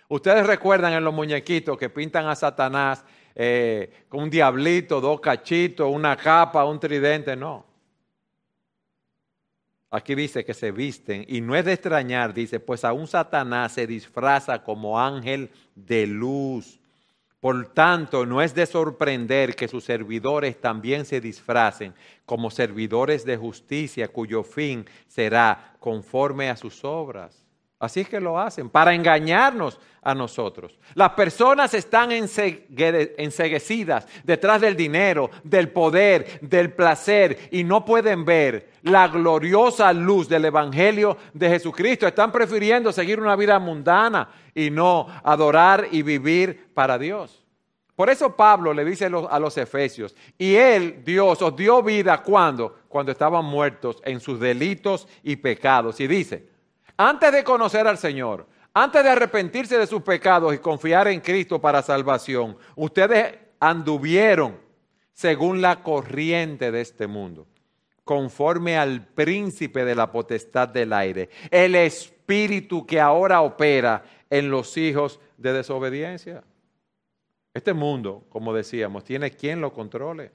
Ustedes 0.08 0.46
recuerdan 0.48 0.94
en 0.94 1.04
los 1.04 1.14
muñequitos 1.14 1.78
que 1.78 1.90
pintan 1.90 2.28
a 2.28 2.36
Satanás 2.36 3.06
eh, 3.36 4.06
con 4.10 4.24
un 4.24 4.30
diablito, 4.30 5.00
dos 5.00 5.20
cachitos, 5.20 5.88
una 5.90 6.18
capa, 6.18 6.66
un 6.66 6.80
tridente. 6.80 7.36
No. 7.36 7.69
Aquí 9.92 10.14
dice 10.14 10.46
que 10.46 10.54
se 10.54 10.72
visten 10.72 11.26
y 11.28 11.42
no 11.42 11.56
es 11.56 11.66
de 11.66 11.74
extrañar, 11.74 12.34
dice, 12.34 12.60
pues 12.60 12.86
aún 12.86 13.08
Satanás 13.08 13.72
se 13.72 13.88
disfraza 13.88 14.64
como 14.64 15.00
ángel 15.00 15.50
de 15.76 16.06
luz. 16.06 16.80
Por 17.40 17.74
tanto, 17.74 18.26
no 18.26 18.42
es 18.42 18.54
de 18.54 18.66
sorprender 18.66 19.56
que 19.56 19.68
sus 19.68 19.86
servidores 19.86 20.60
también 20.60 21.06
se 21.06 21.22
disfracen 21.22 21.94
como 22.26 22.52
servidores 22.52 23.26
de 23.26 23.38
justicia 23.38 24.10
cuyo 24.10 24.44
fin 24.44 24.86
será 25.08 25.76
conforme 25.80 26.50
a 26.50 26.56
sus 26.56 26.84
obras. 26.84 27.49
Así 27.80 28.02
es 28.02 28.10
que 28.10 28.20
lo 28.20 28.38
hacen, 28.38 28.70
para 28.70 28.94
engañarnos 28.94 29.80
a 30.02 30.14
nosotros. 30.14 30.78
Las 30.96 31.12
personas 31.12 31.74
están 31.74 32.12
enseguecidas 32.12 34.06
detrás 34.26 34.60
del 34.60 34.76
dinero, 34.76 35.30
del 35.44 35.70
poder, 35.70 36.42
del 36.42 36.74
placer 36.74 37.48
y 37.52 37.64
no 37.64 37.86
pueden 37.86 38.26
ver 38.26 38.72
la 38.84 39.08
gloriosa 39.08 39.94
luz 39.94 40.28
del 40.28 40.44
Evangelio 40.46 41.16
de 41.34 41.50
Jesucristo. 41.50 42.06
Están 42.06 42.34
prefiriendo 42.34 42.92
seguir 42.92 43.20
una 43.20 43.38
vida 43.38 43.58
mundana 43.60 44.30
y 44.54 44.70
no 44.70 45.08
adorar 45.24 45.88
y 45.90 46.02
vivir 46.02 46.72
para 46.74 46.98
Dios. 46.98 47.46
Por 47.96 48.10
eso 48.10 48.36
Pablo 48.36 48.74
le 48.74 48.84
dice 48.84 49.06
a 49.06 49.40
los 49.40 49.58
efesios, 49.58 50.16
y 50.38 50.56
él, 50.56 51.02
Dios, 51.06 51.42
os 51.42 51.56
dio 51.56 51.82
vida 51.84 52.24
cuando, 52.24 52.80
cuando 52.88 53.12
estaban 53.12 53.44
muertos 53.46 54.02
en 54.04 54.20
sus 54.20 54.40
delitos 54.40 55.08
y 55.24 55.36
pecados. 55.36 56.00
Y 56.00 56.08
dice, 56.08 56.48
antes 57.00 57.32
de 57.32 57.46
conocer 57.46 57.88
al 57.88 57.98
Señor, 57.98 58.46
antes 58.74 59.02
de 59.06 59.10
arrepentirse 59.10 59.78
de 59.78 59.88
sus 59.88 60.02
pecados 60.02 60.54
y 60.54 60.58
confiar 60.58 61.08
en 61.08 61.22
Cristo 61.22 61.62
para 61.62 61.82
salvación, 61.82 62.58
ustedes 62.76 63.38
anduvieron 63.58 64.60
según 65.14 65.62
la 65.62 65.82
corriente 65.82 66.74
de 66.74 66.82
este 66.82 67.08
mundo, 67.08 67.48
conforme 68.04 68.78
al 68.78 69.08
príncipe 69.08 69.86
de 69.86 69.96
la 69.96 70.12
potestad 70.12 70.68
del 70.68 70.92
aire, 70.92 71.30
el 71.50 71.76
espíritu 71.76 72.86
que 72.86 73.00
ahora 73.00 73.44
opera 73.44 74.04
en 74.30 74.52
los 74.52 74.76
hijos 74.76 75.22
de 75.38 75.54
desobediencia. 75.54 76.44
Este 77.54 77.72
mundo, 77.72 78.26
como 78.28 78.54
decíamos, 78.54 79.06
tiene 79.06 79.32
quien 79.32 79.62
lo 79.62 79.72
controle, 79.72 80.32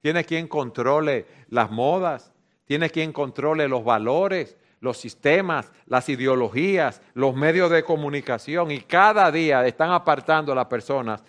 tiene 0.00 0.24
quien 0.24 0.48
controle 0.48 1.26
las 1.50 1.70
modas, 1.70 2.32
tiene 2.64 2.88
quien 2.88 3.12
controle 3.12 3.68
los 3.68 3.84
valores, 3.84 4.56
los 4.80 4.98
sistemas, 4.98 5.72
las 5.86 6.08
ideologías, 6.08 7.02
los 7.14 7.34
medios 7.34 7.70
de 7.70 7.84
comunicación 7.84 8.70
y 8.70 8.80
cada 8.80 9.30
día 9.30 9.66
están 9.66 9.90
apartando 9.90 10.52
a 10.52 10.54
las 10.54 10.66
personas, 10.66 11.22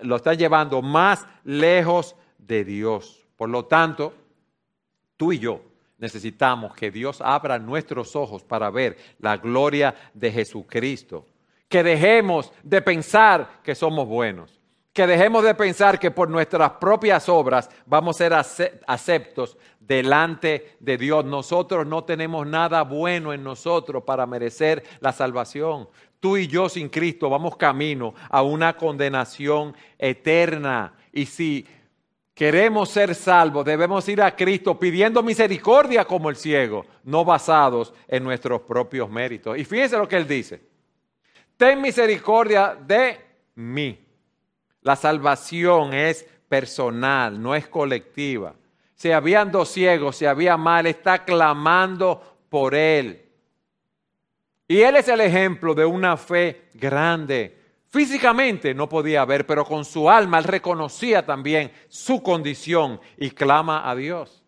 lo 0.00 0.16
están 0.16 0.36
llevando 0.36 0.82
más 0.82 1.26
lejos 1.44 2.14
de 2.38 2.64
Dios. 2.64 3.26
Por 3.36 3.48
lo 3.48 3.64
tanto, 3.64 4.14
tú 5.16 5.32
y 5.32 5.38
yo 5.38 5.62
necesitamos 5.98 6.74
que 6.74 6.90
Dios 6.90 7.20
abra 7.20 7.58
nuestros 7.58 8.14
ojos 8.16 8.42
para 8.42 8.70
ver 8.70 8.96
la 9.18 9.36
gloria 9.36 9.94
de 10.12 10.30
Jesucristo. 10.30 11.26
Que 11.68 11.82
dejemos 11.82 12.52
de 12.62 12.82
pensar 12.82 13.60
que 13.62 13.74
somos 13.74 14.06
buenos. 14.06 14.61
Que 14.92 15.06
dejemos 15.06 15.42
de 15.42 15.54
pensar 15.54 15.98
que 15.98 16.10
por 16.10 16.28
nuestras 16.28 16.72
propias 16.72 17.28
obras 17.28 17.70
vamos 17.86 18.20
a 18.20 18.44
ser 18.44 18.80
aceptos 18.86 19.56
delante 19.80 20.76
de 20.80 20.98
Dios. 20.98 21.24
Nosotros 21.24 21.86
no 21.86 22.04
tenemos 22.04 22.46
nada 22.46 22.82
bueno 22.82 23.32
en 23.32 23.42
nosotros 23.42 24.04
para 24.04 24.26
merecer 24.26 24.82
la 25.00 25.12
salvación. 25.12 25.88
Tú 26.20 26.36
y 26.36 26.46
yo 26.46 26.68
sin 26.68 26.88
Cristo 26.88 27.28
vamos 27.28 27.56
camino 27.56 28.14
a 28.28 28.42
una 28.42 28.76
condenación 28.76 29.74
eterna. 29.98 30.94
Y 31.12 31.26
si 31.26 31.66
queremos 32.34 32.90
ser 32.90 33.14
salvos, 33.14 33.64
debemos 33.64 34.08
ir 34.08 34.22
a 34.22 34.36
Cristo 34.36 34.78
pidiendo 34.78 35.22
misericordia 35.22 36.04
como 36.04 36.30
el 36.30 36.36
ciego, 36.36 36.84
no 37.04 37.24
basados 37.24 37.92
en 38.06 38.22
nuestros 38.24 38.60
propios 38.62 39.10
méritos. 39.10 39.58
Y 39.58 39.64
fíjense 39.64 39.98
lo 39.98 40.06
que 40.06 40.16
él 40.16 40.28
dice. 40.28 40.60
Ten 41.56 41.80
misericordia 41.80 42.76
de 42.80 43.18
mí. 43.56 43.98
La 44.82 44.96
salvación 44.96 45.94
es 45.94 46.26
personal, 46.48 47.40
no 47.40 47.54
es 47.54 47.66
colectiva. 47.68 48.54
Si 48.94 49.10
habían 49.10 49.50
dos 49.50 49.70
ciegos, 49.70 50.16
si 50.16 50.26
había 50.26 50.56
mal, 50.56 50.86
está 50.86 51.24
clamando 51.24 52.38
por 52.48 52.74
él. 52.74 53.22
Y 54.68 54.80
él 54.80 54.96
es 54.96 55.08
el 55.08 55.20
ejemplo 55.20 55.74
de 55.74 55.84
una 55.84 56.16
fe 56.16 56.68
grande. 56.74 57.58
Físicamente 57.88 58.74
no 58.74 58.88
podía 58.88 59.24
ver, 59.24 59.46
pero 59.46 59.64
con 59.64 59.84
su 59.84 60.08
alma 60.08 60.38
él 60.38 60.44
reconocía 60.44 61.26
también 61.26 61.72
su 61.88 62.22
condición 62.22 63.00
y 63.18 63.30
clama 63.30 63.88
a 63.90 63.94
Dios. 63.94 64.41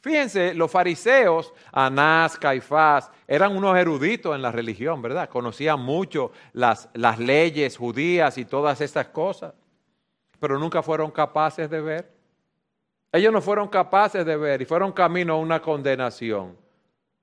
Fíjense, 0.00 0.54
los 0.54 0.70
fariseos, 0.70 1.52
Anás, 1.72 2.38
Caifás, 2.38 3.10
eran 3.28 3.54
unos 3.54 3.76
eruditos 3.76 4.34
en 4.34 4.40
la 4.40 4.50
religión, 4.50 5.02
¿verdad? 5.02 5.28
Conocían 5.28 5.80
mucho 5.80 6.32
las, 6.54 6.88
las 6.94 7.18
leyes 7.18 7.76
judías 7.76 8.38
y 8.38 8.46
todas 8.46 8.80
estas 8.80 9.08
cosas, 9.08 9.52
pero 10.38 10.58
nunca 10.58 10.82
fueron 10.82 11.10
capaces 11.10 11.68
de 11.68 11.80
ver 11.82 12.10
Ellos 13.12 13.32
no 13.32 13.42
fueron 13.42 13.68
capaces 13.68 14.24
de 14.24 14.36
ver 14.36 14.62
y 14.62 14.64
fueron 14.64 14.92
camino 14.92 15.34
a 15.34 15.38
una 15.38 15.60
condenación. 15.60 16.56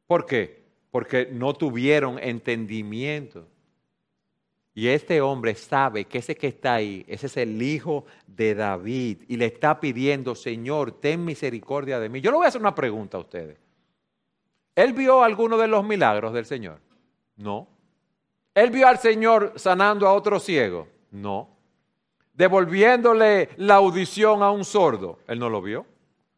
¿Por 0.06 0.26
qué? 0.26 0.64
Porque 0.92 1.30
no 1.32 1.54
tuvieron 1.54 2.20
entendimiento. 2.20 3.48
Y 4.78 4.90
este 4.90 5.22
hombre 5.22 5.56
sabe 5.56 6.06
que 6.06 6.20
ese 6.20 6.36
que 6.36 6.46
está 6.46 6.76
ahí, 6.76 7.04
ese 7.08 7.26
es 7.26 7.38
el 7.38 7.60
hijo 7.64 8.06
de 8.28 8.54
David. 8.54 9.24
Y 9.28 9.36
le 9.36 9.48
está 9.48 9.80
pidiendo, 9.80 10.36
Señor, 10.36 10.92
ten 10.92 11.26
misericordia 11.26 12.00
de 12.00 12.10
mí. 12.10 12.22
Yo 12.22 12.30
le 12.30 12.38
voy 12.38 12.46
a 12.46 12.50
hacer 12.50 12.62
una 12.62 12.76
pregunta 12.76 13.18
a 13.18 13.22
ustedes. 13.22 13.58
¿Él 14.76 14.94
vio 14.94 15.24
alguno 15.24 15.58
de 15.58 15.68
los 15.68 15.84
milagros 15.84 16.32
del 16.32 16.46
Señor? 16.46 16.80
No. 17.38 17.68
¿Él 18.54 18.70
vio 18.70 18.88
al 18.88 19.00
Señor 19.00 19.54
sanando 19.56 20.08
a 20.08 20.14
otro 20.14 20.40
ciego? 20.40 20.88
No. 21.10 21.50
¿Devolviéndole 22.36 23.50
la 23.58 23.78
audición 23.78 24.44
a 24.44 24.52
un 24.52 24.64
sordo? 24.64 25.18
Él 25.28 25.40
no 25.40 25.50
lo 25.50 25.60
vio. 25.60 25.88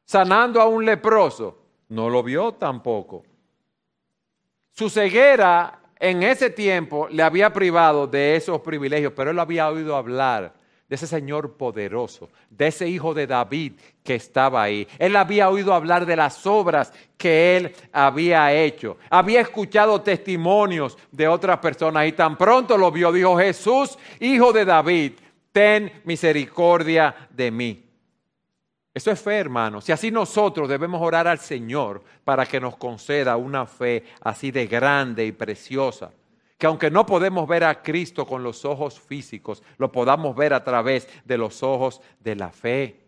¿Sanando 0.06 0.62
a 0.62 0.66
un 0.66 0.86
leproso? 0.86 1.58
No 1.90 2.10
lo 2.10 2.24
vio 2.24 2.54
tampoco. 2.54 3.22
Su 4.72 4.90
ceguera 4.90 5.82
en 6.00 6.24
ese 6.24 6.50
tiempo 6.50 7.08
le 7.10 7.24
había 7.24 7.52
privado 7.52 8.08
de 8.08 8.36
esos 8.36 8.62
privilegios, 8.62 9.14
pero 9.16 9.32
él 9.32 9.40
había 9.40 9.70
oído 9.70 9.96
hablar 9.96 10.54
de 10.88 10.96
ese 10.96 11.06
Señor 11.06 11.56
poderoso, 11.56 12.30
de 12.50 12.68
ese 12.68 12.88
hijo 12.88 13.14
de 13.14 13.28
David 13.28 13.74
que 14.04 14.16
estaba 14.16 14.64
ahí. 14.64 14.88
Él 14.98 15.16
había 15.16 15.50
oído 15.50 15.74
hablar 15.74 16.06
de 16.06 16.16
las 16.16 16.48
obras 16.48 16.92
que 17.16 17.58
él 17.58 17.76
había 17.92 18.52
hecho. 18.54 18.98
Había 19.10 19.42
escuchado 19.42 20.02
testimonios 20.02 20.98
de 21.12 21.28
otras 21.28 21.60
personas 21.60 22.08
y 22.08 22.14
tan 22.14 22.38
pronto 22.38 22.76
lo 22.76 22.92
vio, 22.92 23.12
dijo 23.12 23.38
Jesús, 23.38 24.00
hijo 24.20 24.52
de 24.52 24.66
David, 24.66 25.14
ten 25.52 25.92
misericordia 26.06 27.30
de 27.30 27.52
mí. 27.52 27.89
Eso 29.00 29.12
es 29.12 29.22
fe, 29.22 29.38
hermanos. 29.38 29.88
Y 29.88 29.94
así 29.94 30.12
nosotros 30.12 30.68
debemos 30.68 31.02
orar 31.02 31.26
al 31.26 31.40
Señor 31.40 32.04
para 32.26 32.46
que 32.46 32.60
nos 32.60 32.76
conceda 32.76 33.38
una 33.38 33.66
fe 33.66 34.04
así 34.20 34.52
de 34.52 34.68
grande 34.68 35.26
y 35.26 35.32
preciosa 35.32 36.12
que 36.58 36.68
aunque 36.68 36.92
no 36.92 37.06
podemos 37.06 37.48
ver 37.48 37.64
a 37.64 37.82
Cristo 37.82 38.26
con 38.28 38.44
los 38.44 38.66
ojos 38.66 39.00
físicos, 39.00 39.64
lo 39.78 39.90
podamos 39.90 40.36
ver 40.36 40.54
a 40.54 40.62
través 40.62 41.08
de 41.24 41.38
los 41.38 41.64
ojos 41.64 42.02
de 42.20 42.36
la 42.36 42.50
fe. 42.50 43.00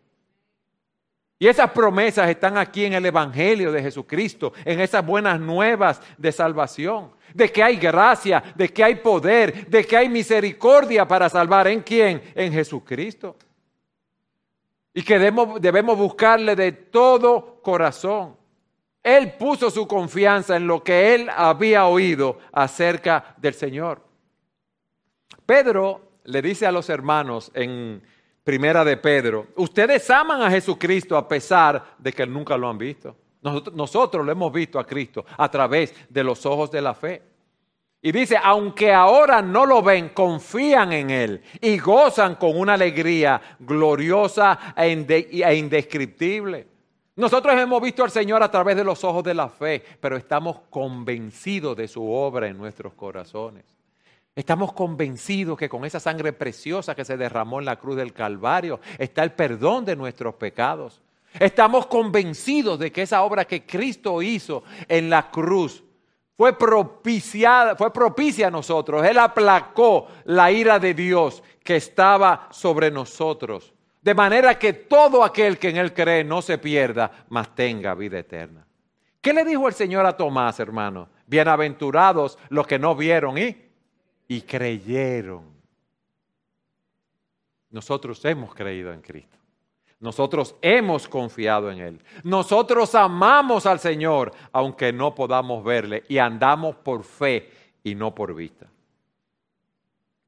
Y 1.38 1.50
esas 1.50 1.70
promesas 1.72 2.30
están 2.30 2.58
aquí 2.58 2.86
en 2.86 2.94
el 2.94 3.06
Evangelio 3.06 3.74
de 3.74 3.82
Jesucristo, 3.82 4.54
en 4.64 4.80
esas 4.80 5.06
buenas 5.06 5.42
nuevas 5.42 6.02
de 6.18 6.32
salvación, 6.32 7.12
de 7.34 7.52
que 7.52 7.62
hay 7.62 7.76
gracia, 7.76 8.42
de 8.56 8.70
que 8.70 8.86
hay 8.86 8.96
poder, 8.96 9.68
de 9.68 9.84
que 9.84 9.98
hay 9.98 10.08
misericordia 10.08 11.06
para 11.06 11.28
salvar. 11.28 11.68
¿En 11.68 11.82
quién? 11.82 12.22
En 12.34 12.54
Jesucristo. 12.54 13.36
Y 14.94 15.04
que 15.04 15.20
debemos, 15.20 15.98
buscarle 15.98 16.56
de 16.56 16.72
todo 16.72 17.62
corazón. 17.62 18.36
Él 19.02 19.34
puso 19.34 19.72
su 19.72 19.88
confianza 19.88 20.56
en 20.56 20.68
lo 20.68 20.84
que 20.84 21.16
él 21.16 21.30
había 21.36 21.86
oído 21.88 22.38
acerca 22.52 23.36
del 23.38 23.54
Señor. 23.54 24.02
Pedro 25.46 26.12
le 26.26 26.42
dice 26.42 26.66
a 26.66 26.72
los 26.72 26.90
hermanos 26.90 27.52
en 27.54 28.02
Primera 28.44 28.84
de 28.84 28.98
Pedro, 28.98 29.48
ustedes 29.56 30.10
aman 30.10 30.42
a 30.42 30.52
Jesucristo 30.52 31.16
a 31.16 31.28
pesar 31.28 31.96
de 31.98 32.12
que 32.12 32.26
nunca 32.26 32.58
lo 32.58 32.70
han 32.70 32.78
visto. 32.78 33.16
Nosotros 33.42 34.26
lo 34.26 34.32
hemos 34.32 34.52
visto 34.52 34.78
a 34.78 34.86
Cristo 34.86 35.26
a 35.38 35.50
través 35.50 35.94
de 36.10 36.24
los 36.24 36.46
ojos 36.46 36.70
de 36.70 36.82
la 36.82 36.94
fe. 36.94 37.31
Y 38.04 38.12
dice, 38.12 38.36
aunque 38.42 38.92
ahora 38.92 39.44
no 39.44 39.66
lo 39.66 39.84
ven, 39.84 40.10
confían 40.10 40.92
en 40.92 41.12
Él 41.12 41.44
y 41.62 41.78
gozan 41.78 42.36
con 42.36 42.58
una 42.58 42.74
alegría 42.74 43.40
gloriosa 43.60 44.74
e, 44.76 45.28
e 45.30 45.56
indescriptible. 45.56 46.68
Nosotros 47.16 47.54
hemos 47.60 47.80
visto 47.80 48.04
al 48.04 48.10
Señor 48.10 48.42
a 48.42 48.50
través 48.50 48.76
de 48.76 48.84
los 48.84 49.04
ojos 49.04 49.24
de 49.24 49.36
la 49.36 49.50
fe, 49.50 49.84
pero 50.00 50.18
estamos 50.18 50.62
convencidos 50.72 51.78
de 51.78 51.88
su 51.88 52.10
obra 52.10 52.48
en 52.48 52.58
nuestros 52.58 52.94
corazones. 52.94 53.66
Estamos 54.34 54.74
convencidos 54.74 55.56
que 55.58 55.70
con 55.70 55.86
esa 55.86 56.00
sangre 56.00 56.34
preciosa 56.34 56.96
que 56.96 57.06
se 57.06 57.18
derramó 57.18 57.60
en 57.60 57.66
la 57.66 57.76
cruz 57.76 57.98
del 57.98 58.14
Calvario 58.14 58.80
está 58.98 59.24
el 59.24 59.34
perdón 59.34 59.86
de 59.86 59.96
nuestros 59.96 60.36
pecados. 60.36 61.02
Estamos 61.40 61.86
convencidos 61.86 62.80
de 62.80 62.92
que 62.92 63.04
esa 63.04 63.22
obra 63.22 63.46
que 63.46 63.66
Cristo 63.66 64.22
hizo 64.24 64.64
en 64.88 65.10
la 65.10 65.30
cruz 65.30 65.84
fue 66.36 66.58
propiciada, 66.58 67.76
fue 67.76 67.92
propicia 67.94 68.48
a 68.48 68.52
nosotros. 68.52 69.06
Él 69.06 69.18
aplacó 69.18 70.08
la 70.26 70.52
ira 70.52 70.80
de 70.80 70.94
Dios 70.94 71.44
que 71.64 71.76
estaba 71.76 72.48
sobre 72.52 72.90
nosotros 72.92 73.74
de 74.02 74.16
manera 74.16 74.58
que 74.58 74.74
todo 74.74 75.24
aquel 75.24 75.60
que 75.60 75.70
en 75.70 75.78
él 75.78 75.94
cree 75.94 76.24
no 76.24 76.42
se 76.42 76.58
pierda, 76.58 77.26
mas 77.30 77.54
tenga 77.54 77.94
vida 77.94 78.18
eterna. 78.20 78.66
¿Qué 79.22 79.32
le 79.32 79.46
dijo 79.46 79.68
el 79.68 79.76
Señor 79.76 80.06
a 80.08 80.18
Tomás, 80.18 80.60
hermano? 80.60 81.10
Bienaventurados 81.28 82.40
los 82.50 82.66
que 82.66 82.80
no 82.80 82.96
vieron 82.96 83.38
y, 83.38 83.56
y 84.28 84.42
creyeron. 84.42 85.52
Nosotros 87.70 88.26
hemos 88.26 88.56
creído 88.56 88.92
en 88.92 89.02
Cristo. 89.02 89.38
Nosotros 90.02 90.56
hemos 90.64 91.08
confiado 91.08 91.72
en 91.72 91.80
Él. 91.80 92.02
Nosotros 92.24 92.96
amamos 92.96 93.68
al 93.68 93.80
Señor, 93.80 94.32
aunque 94.52 94.92
no 94.92 95.14
podamos 95.14 95.64
verle, 95.64 96.04
y 96.10 96.18
andamos 96.18 96.76
por 96.78 97.04
fe 97.04 97.52
y 97.84 97.94
no 97.94 98.14
por 98.14 98.34
vista. 98.34 98.68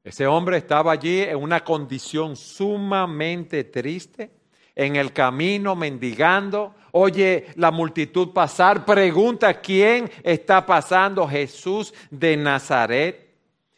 Ese 0.04 0.28
hombre 0.28 0.58
estaba 0.58 0.92
allí 0.92 1.22
en 1.22 1.36
una 1.36 1.64
condición 1.64 2.36
sumamente 2.36 3.64
triste, 3.64 4.30
en 4.76 4.94
el 4.94 5.12
camino 5.12 5.74
mendigando, 5.74 6.74
oye 6.92 7.46
la 7.56 7.72
multitud 7.72 8.32
pasar, 8.32 8.84
pregunta 8.84 9.60
quién 9.60 10.08
está 10.22 10.64
pasando, 10.64 11.26
Jesús 11.26 11.92
de 12.10 12.36
Nazaret. 12.36 13.23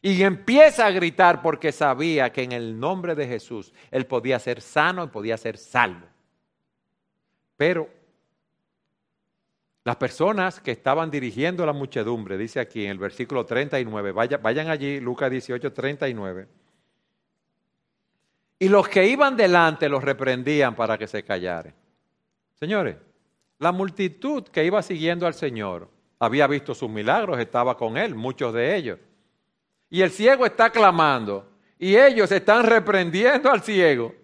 Y 0.06 0.22
empieza 0.22 0.86
a 0.86 0.92
gritar 0.92 1.42
porque 1.42 1.72
sabía 1.72 2.30
que 2.30 2.44
en 2.44 2.52
el 2.52 2.78
nombre 2.78 3.16
de 3.16 3.26
Jesús 3.26 3.72
él 3.90 4.06
podía 4.06 4.38
ser 4.38 4.60
sano 4.60 5.02
y 5.02 5.08
podía 5.08 5.36
ser 5.36 5.58
salvo. 5.58 6.06
Pero 7.56 7.88
las 9.82 9.96
personas 9.96 10.60
que 10.60 10.70
estaban 10.70 11.10
dirigiendo 11.10 11.66
la 11.66 11.72
muchedumbre, 11.72 12.38
dice 12.38 12.60
aquí 12.60 12.84
en 12.84 12.92
el 12.92 12.98
versículo 12.98 13.44
39, 13.44 14.12
vayan 14.12 14.70
allí, 14.70 15.00
Lucas 15.00 15.28
18, 15.28 15.72
39. 15.72 16.46
Y 18.60 18.68
los 18.68 18.88
que 18.88 19.08
iban 19.08 19.36
delante 19.36 19.88
los 19.88 20.04
reprendían 20.04 20.76
para 20.76 20.96
que 20.96 21.08
se 21.08 21.24
callaren. 21.24 21.74
Señores, 22.54 22.96
la 23.58 23.72
multitud 23.72 24.44
que 24.44 24.64
iba 24.64 24.80
siguiendo 24.82 25.26
al 25.26 25.34
Señor 25.34 25.90
había 26.20 26.46
visto 26.46 26.76
sus 26.76 26.88
milagros, 26.88 27.40
estaba 27.40 27.76
con 27.76 27.96
él, 27.96 28.14
muchos 28.14 28.54
de 28.54 28.76
ellos. 28.76 29.00
Y 29.88 30.02
el 30.02 30.10
ciego 30.10 30.46
está 30.46 30.70
clamando 30.70 31.48
y 31.78 31.96
ellos 31.96 32.30
están 32.32 32.64
reprendiendo 32.64 33.50
al 33.50 33.62
ciego 33.62 34.14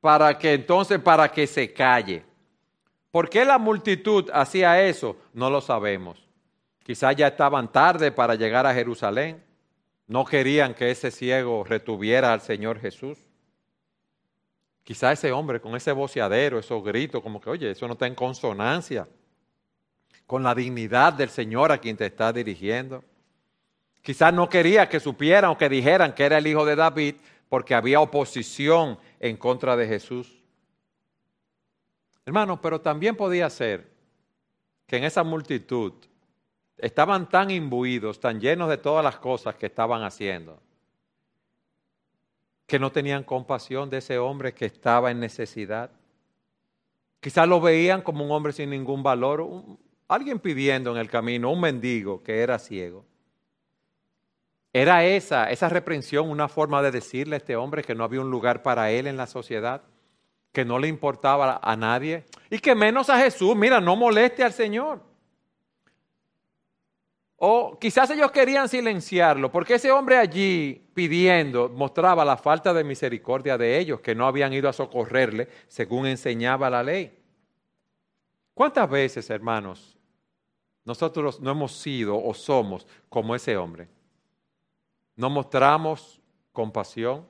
para 0.00 0.36
que 0.38 0.54
entonces, 0.54 0.98
para 0.98 1.30
que 1.30 1.46
se 1.46 1.72
calle. 1.72 2.24
¿Por 3.10 3.28
qué 3.28 3.44
la 3.44 3.58
multitud 3.58 4.28
hacía 4.32 4.82
eso? 4.82 5.16
No 5.32 5.50
lo 5.50 5.60
sabemos. 5.60 6.26
Quizás 6.82 7.14
ya 7.14 7.28
estaban 7.28 7.70
tarde 7.70 8.10
para 8.10 8.34
llegar 8.34 8.66
a 8.66 8.74
Jerusalén. 8.74 9.42
No 10.06 10.24
querían 10.24 10.74
que 10.74 10.90
ese 10.90 11.10
ciego 11.10 11.62
retuviera 11.62 12.32
al 12.32 12.40
Señor 12.40 12.80
Jesús. 12.80 13.18
Quizá 14.82 15.12
ese 15.12 15.30
hombre 15.30 15.60
con 15.60 15.76
ese 15.76 15.92
voceadero, 15.92 16.58
esos 16.58 16.82
gritos, 16.82 17.22
como 17.22 17.40
que, 17.40 17.50
oye, 17.50 17.70
eso 17.70 17.86
no 17.86 17.92
está 17.92 18.06
en 18.06 18.16
consonancia 18.16 19.06
con 20.26 20.42
la 20.42 20.54
dignidad 20.54 21.12
del 21.12 21.28
Señor 21.28 21.70
a 21.70 21.78
quien 21.78 21.96
te 21.96 22.06
está 22.06 22.32
dirigiendo. 22.32 23.04
Quizás 24.02 24.34
no 24.34 24.48
quería 24.48 24.88
que 24.88 24.98
supieran 24.98 25.52
o 25.52 25.58
que 25.58 25.68
dijeran 25.68 26.12
que 26.12 26.24
era 26.24 26.38
el 26.38 26.46
hijo 26.46 26.64
de 26.64 26.74
David 26.74 27.14
porque 27.48 27.74
había 27.74 28.00
oposición 28.00 28.98
en 29.20 29.36
contra 29.36 29.76
de 29.76 29.86
Jesús. 29.86 30.42
Hermanos, 32.26 32.58
pero 32.60 32.80
también 32.80 33.16
podía 33.16 33.48
ser 33.48 33.88
que 34.86 34.96
en 34.96 35.04
esa 35.04 35.22
multitud 35.22 35.92
estaban 36.78 37.28
tan 37.28 37.50
imbuidos, 37.50 38.18
tan 38.18 38.40
llenos 38.40 38.68
de 38.68 38.76
todas 38.76 39.04
las 39.04 39.18
cosas 39.18 39.54
que 39.54 39.66
estaban 39.66 40.02
haciendo, 40.02 40.58
que 42.66 42.78
no 42.78 42.90
tenían 42.90 43.22
compasión 43.22 43.88
de 43.88 43.98
ese 43.98 44.18
hombre 44.18 44.52
que 44.52 44.66
estaba 44.66 45.12
en 45.12 45.20
necesidad. 45.20 45.90
Quizás 47.20 47.46
lo 47.46 47.60
veían 47.60 48.02
como 48.02 48.24
un 48.24 48.32
hombre 48.32 48.52
sin 48.52 48.70
ningún 48.70 49.02
valor, 49.02 49.46
alguien 50.08 50.40
pidiendo 50.40 50.90
en 50.90 50.96
el 50.96 51.08
camino, 51.08 51.52
un 51.52 51.60
mendigo 51.60 52.22
que 52.22 52.40
era 52.40 52.58
ciego. 52.58 53.04
¿Era 54.72 55.04
esa, 55.04 55.50
esa 55.50 55.68
reprensión 55.68 56.30
una 56.30 56.48
forma 56.48 56.82
de 56.82 56.90
decirle 56.90 57.36
a 57.36 57.38
este 57.38 57.56
hombre 57.56 57.82
que 57.82 57.94
no 57.94 58.04
había 58.04 58.20
un 58.20 58.30
lugar 58.30 58.62
para 58.62 58.90
él 58.90 59.06
en 59.06 59.16
la 59.16 59.26
sociedad? 59.26 59.82
que 60.52 60.64
no 60.64 60.78
le 60.78 60.86
importaba 60.86 61.58
a 61.62 61.76
nadie 61.76 62.24
y 62.50 62.58
que 62.58 62.74
menos 62.74 63.08
a 63.08 63.18
Jesús. 63.18 63.56
Mira, 63.56 63.80
no 63.80 63.96
moleste 63.96 64.44
al 64.44 64.52
Señor. 64.52 65.00
O 67.36 67.76
quizás 67.80 68.08
ellos 68.10 68.30
querían 68.30 68.68
silenciarlo, 68.68 69.50
porque 69.50 69.74
ese 69.74 69.90
hombre 69.90 70.16
allí 70.16 70.80
pidiendo 70.94 71.68
mostraba 71.70 72.24
la 72.24 72.36
falta 72.36 72.72
de 72.72 72.84
misericordia 72.84 73.58
de 73.58 73.78
ellos, 73.78 74.00
que 74.00 74.14
no 74.14 74.28
habían 74.28 74.52
ido 74.52 74.68
a 74.68 74.72
socorrerle 74.72 75.48
según 75.66 76.06
enseñaba 76.06 76.70
la 76.70 76.84
ley. 76.84 77.18
¿Cuántas 78.54 78.88
veces, 78.88 79.28
hermanos, 79.28 79.96
nosotros 80.84 81.40
no 81.40 81.50
hemos 81.50 81.72
sido 81.72 82.22
o 82.22 82.32
somos 82.32 82.86
como 83.08 83.34
ese 83.34 83.56
hombre? 83.56 83.88
No 85.16 85.30
mostramos 85.30 86.20
compasión, 86.52 87.26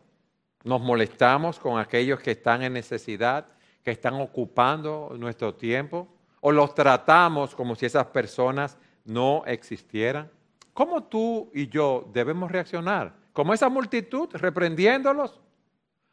nos 0.64 0.80
molestamos 0.80 1.58
con 1.58 1.78
aquellos 1.78 2.20
que 2.20 2.32
están 2.32 2.62
en 2.62 2.72
necesidad, 2.72 3.46
que 3.82 3.90
están 3.90 4.14
ocupando 4.14 5.14
nuestro 5.18 5.54
tiempo, 5.54 6.08
o 6.40 6.52
los 6.52 6.74
tratamos 6.74 7.54
como 7.54 7.74
si 7.74 7.86
esas 7.86 8.06
personas 8.06 8.78
no 9.04 9.42
existieran. 9.46 10.30
¿Cómo 10.72 11.04
tú 11.04 11.50
y 11.54 11.68
yo 11.68 12.08
debemos 12.12 12.50
reaccionar? 12.50 13.14
¿Como 13.32 13.52
esa 13.52 13.68
multitud 13.68 14.28
reprendiéndolos? 14.32 15.40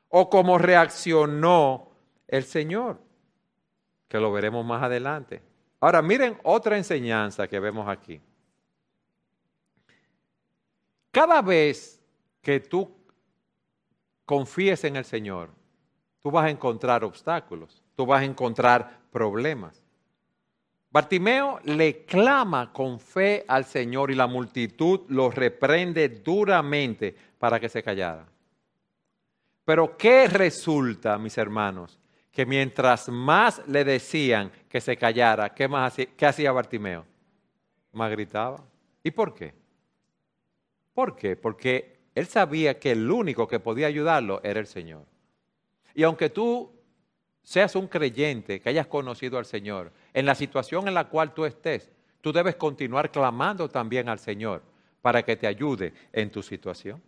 ¿O 0.09 0.29
como 0.29 0.57
reaccionó 0.57 1.91
el 2.27 2.43
Señor? 2.43 2.99
Que 4.07 4.19
lo 4.19 4.31
veremos 4.31 4.65
más 4.65 4.83
adelante. 4.83 5.41
Ahora 5.79 6.01
miren 6.01 6.37
otra 6.43 6.77
enseñanza 6.77 7.47
que 7.47 7.59
vemos 7.59 7.87
aquí. 7.87 8.21
Cada 11.11 11.41
vez 11.41 11.99
que 12.41 12.59
tú 12.59 12.89
confíes 14.25 14.83
en 14.83 14.95
el 14.95 15.05
Señor, 15.05 15.49
tú 16.21 16.29
vas 16.29 16.45
a 16.45 16.49
encontrar 16.49 17.03
obstáculos, 17.03 17.81
tú 17.95 18.05
vas 18.05 18.21
a 18.21 18.25
encontrar 18.25 18.99
problemas. 19.11 19.83
Bartimeo 20.91 21.59
le 21.65 22.05
clama 22.05 22.73
con 22.73 22.99
fe 22.99 23.45
al 23.47 23.65
Señor 23.65 24.09
y 24.11 24.15
la 24.15 24.27
multitud 24.27 25.01
lo 25.09 25.29
reprende 25.29 26.09
duramente 26.09 27.15
para 27.37 27.59
que 27.59 27.69
se 27.69 27.83
callara. 27.83 28.25
Pero 29.65 29.95
¿qué 29.95 30.27
resulta, 30.27 31.17
mis 31.19 31.37
hermanos? 31.37 31.99
Que 32.31 32.45
mientras 32.45 33.07
más 33.09 33.61
le 33.67 33.83
decían 33.83 34.51
que 34.67 34.81
se 34.81 34.97
callara, 34.97 35.53
¿qué, 35.53 35.67
más 35.67 35.93
hacía, 35.93 36.07
qué 36.17 36.25
hacía 36.25 36.51
Bartimeo? 36.51 37.05
Más 37.91 38.09
gritaba. 38.09 38.63
¿Y 39.03 39.11
por 39.11 39.35
qué? 39.35 39.58
¿Por 40.99 41.15
qué? 41.15 41.37
Porque 41.37 41.95
él 42.13 42.27
sabía 42.27 42.77
que 42.77 42.91
el 42.91 43.09
único 43.09 43.47
que 43.47 43.61
podía 43.61 43.87
ayudarlo 43.87 44.41
era 44.43 44.59
el 44.59 44.67
Señor. 44.67 45.05
Y 45.95 46.03
aunque 46.03 46.29
tú 46.29 46.73
seas 47.41 47.73
un 47.77 47.87
creyente, 47.87 48.59
que 48.59 48.67
hayas 48.67 48.85
conocido 48.85 49.37
al 49.37 49.45
Señor, 49.45 49.93
en 50.13 50.25
la 50.25 50.35
situación 50.35 50.89
en 50.89 50.93
la 50.93 51.05
cual 51.07 51.33
tú 51.33 51.45
estés, 51.45 51.89
tú 52.19 52.33
debes 52.33 52.57
continuar 52.57 53.11
clamando 53.11 53.69
también 53.69 54.09
al 54.09 54.19
Señor 54.19 54.61
para 55.01 55.23
que 55.23 55.37
te 55.37 55.47
ayude 55.47 55.93
en 56.11 56.29
tu 56.29 56.43
situación. 56.43 57.01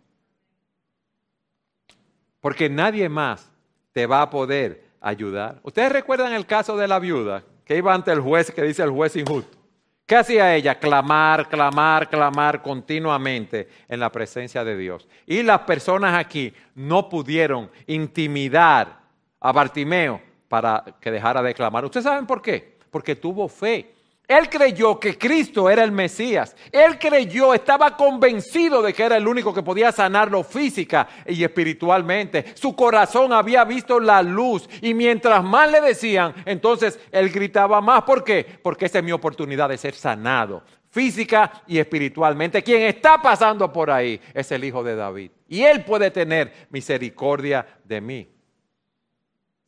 Porque 2.40 2.70
nadie 2.70 3.10
más 3.10 3.52
te 3.92 4.06
va 4.06 4.22
a 4.22 4.30
poder 4.30 4.84
ayudar. 5.02 5.60
Ustedes 5.64 5.92
recuerdan 5.92 6.32
el 6.32 6.46
caso 6.46 6.78
de 6.78 6.88
la 6.88 6.98
viuda 6.98 7.44
que 7.66 7.76
iba 7.76 7.92
ante 7.92 8.10
el 8.10 8.20
juez, 8.20 8.52
que 8.52 8.62
dice 8.62 8.84
el 8.84 8.90
juez 8.90 9.16
injusto. 9.16 9.61
¿Qué 10.06 10.16
hacía 10.16 10.54
ella? 10.54 10.78
Clamar, 10.78 11.48
clamar, 11.48 12.10
clamar 12.10 12.62
continuamente 12.62 13.68
en 13.88 14.00
la 14.00 14.10
presencia 14.10 14.64
de 14.64 14.76
Dios. 14.76 15.08
Y 15.26 15.42
las 15.42 15.60
personas 15.60 16.14
aquí 16.14 16.52
no 16.74 17.08
pudieron 17.08 17.70
intimidar 17.86 19.00
a 19.40 19.52
Bartimeo 19.52 20.20
para 20.48 20.84
que 21.00 21.10
dejara 21.10 21.42
de 21.42 21.54
clamar. 21.54 21.84
¿Ustedes 21.84 22.04
saben 22.04 22.26
por 22.26 22.42
qué? 22.42 22.76
Porque 22.90 23.16
tuvo 23.16 23.48
fe. 23.48 23.94
Él 24.28 24.48
creyó 24.48 24.98
que 24.98 25.18
Cristo 25.18 25.68
era 25.68 25.84
el 25.84 25.92
Mesías. 25.92 26.56
Él 26.70 26.98
creyó, 26.98 27.52
estaba 27.52 27.96
convencido 27.96 28.80
de 28.80 28.92
que 28.94 29.02
era 29.02 29.16
el 29.16 29.28
único 29.28 29.52
que 29.52 29.62
podía 29.62 29.92
sanarlo 29.92 30.42
física 30.42 31.08
y 31.26 31.42
espiritualmente. 31.42 32.52
Su 32.54 32.74
corazón 32.74 33.32
había 33.32 33.64
visto 33.64 34.00
la 34.00 34.22
luz 34.22 34.68
y 34.80 34.94
mientras 34.94 35.42
más 35.44 35.70
le 35.70 35.80
decían, 35.80 36.34
entonces 36.46 36.98
él 37.10 37.30
gritaba 37.30 37.80
más. 37.80 38.02
¿Por 38.02 38.24
qué? 38.24 38.46
Porque 38.62 38.86
esa 38.86 38.98
es 38.98 39.04
mi 39.04 39.12
oportunidad 39.12 39.68
de 39.68 39.78
ser 39.78 39.94
sanado 39.94 40.62
física 40.92 41.62
y 41.66 41.78
espiritualmente. 41.78 42.62
Quien 42.62 42.82
está 42.82 43.20
pasando 43.20 43.72
por 43.72 43.90
ahí 43.90 44.20
es 44.34 44.52
el 44.52 44.62
Hijo 44.62 44.84
de 44.84 44.94
David. 44.94 45.30
Y 45.48 45.62
él 45.62 45.84
puede 45.84 46.10
tener 46.10 46.52
misericordia 46.70 47.66
de 47.84 48.00
mí. 48.00 48.28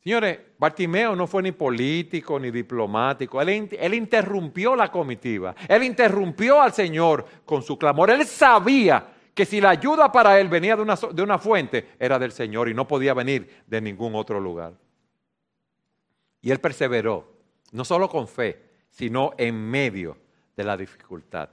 Señores, 0.05 0.39
Bartimeo 0.59 1.15
no 1.15 1.25
fue 1.25 1.41
ni 1.41 1.51
político 1.51 2.39
ni 2.39 2.51
diplomático. 2.51 3.41
Él, 3.41 3.93
interrumpió 3.95 4.75
la 4.75 4.91
comitiva. 4.91 5.55
Él 5.67 5.81
interrumpió 5.81 6.61
al 6.61 6.73
Señor 6.73 7.25
con 7.43 7.63
su 7.63 7.75
clamor. 7.75 8.11
Él 8.11 8.23
sabía 8.27 9.15
que 9.33 9.47
si 9.47 9.59
la 9.59 9.71
ayuda 9.71 10.11
para 10.11 10.39
él 10.39 10.47
venía 10.47 10.75
de 10.75 10.83
una, 10.83 10.93
de 10.93 11.23
una 11.23 11.39
fuente, 11.39 11.93
era 11.97 12.19
del 12.19 12.31
Señor 12.31 12.69
y 12.69 12.75
no 12.75 12.87
podía 12.87 13.15
venir 13.15 13.63
de 13.65 13.81
ningún 13.81 14.13
otro 14.13 14.39
lugar. 14.39 14.75
Y 16.39 16.51
él 16.51 16.59
perseveró, 16.59 17.39
no 17.71 17.83
solo 17.83 18.07
con 18.07 18.27
fe, 18.27 18.61
sino 18.91 19.33
en 19.39 19.55
medio 19.55 20.19
de 20.55 20.63
la 20.65 20.77
dificultad. 20.77 21.49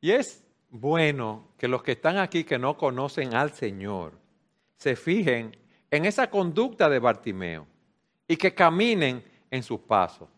Y 0.00 0.12
es 0.12 0.44
bueno 0.70 1.48
que 1.58 1.66
los 1.66 1.82
que 1.82 1.92
están 1.92 2.18
aquí 2.18 2.44
que 2.44 2.56
no 2.56 2.76
conocen 2.76 3.34
al 3.34 3.50
Señor 3.50 4.12
se 4.76 4.94
fijen 4.94 5.65
en 5.90 6.04
esa 6.04 6.28
conducta 6.28 6.88
de 6.88 6.98
Bartimeo 6.98 7.66
y 8.26 8.36
que 8.36 8.54
caminen 8.54 9.24
en 9.50 9.62
sus 9.62 9.80
pasos. 9.80 10.28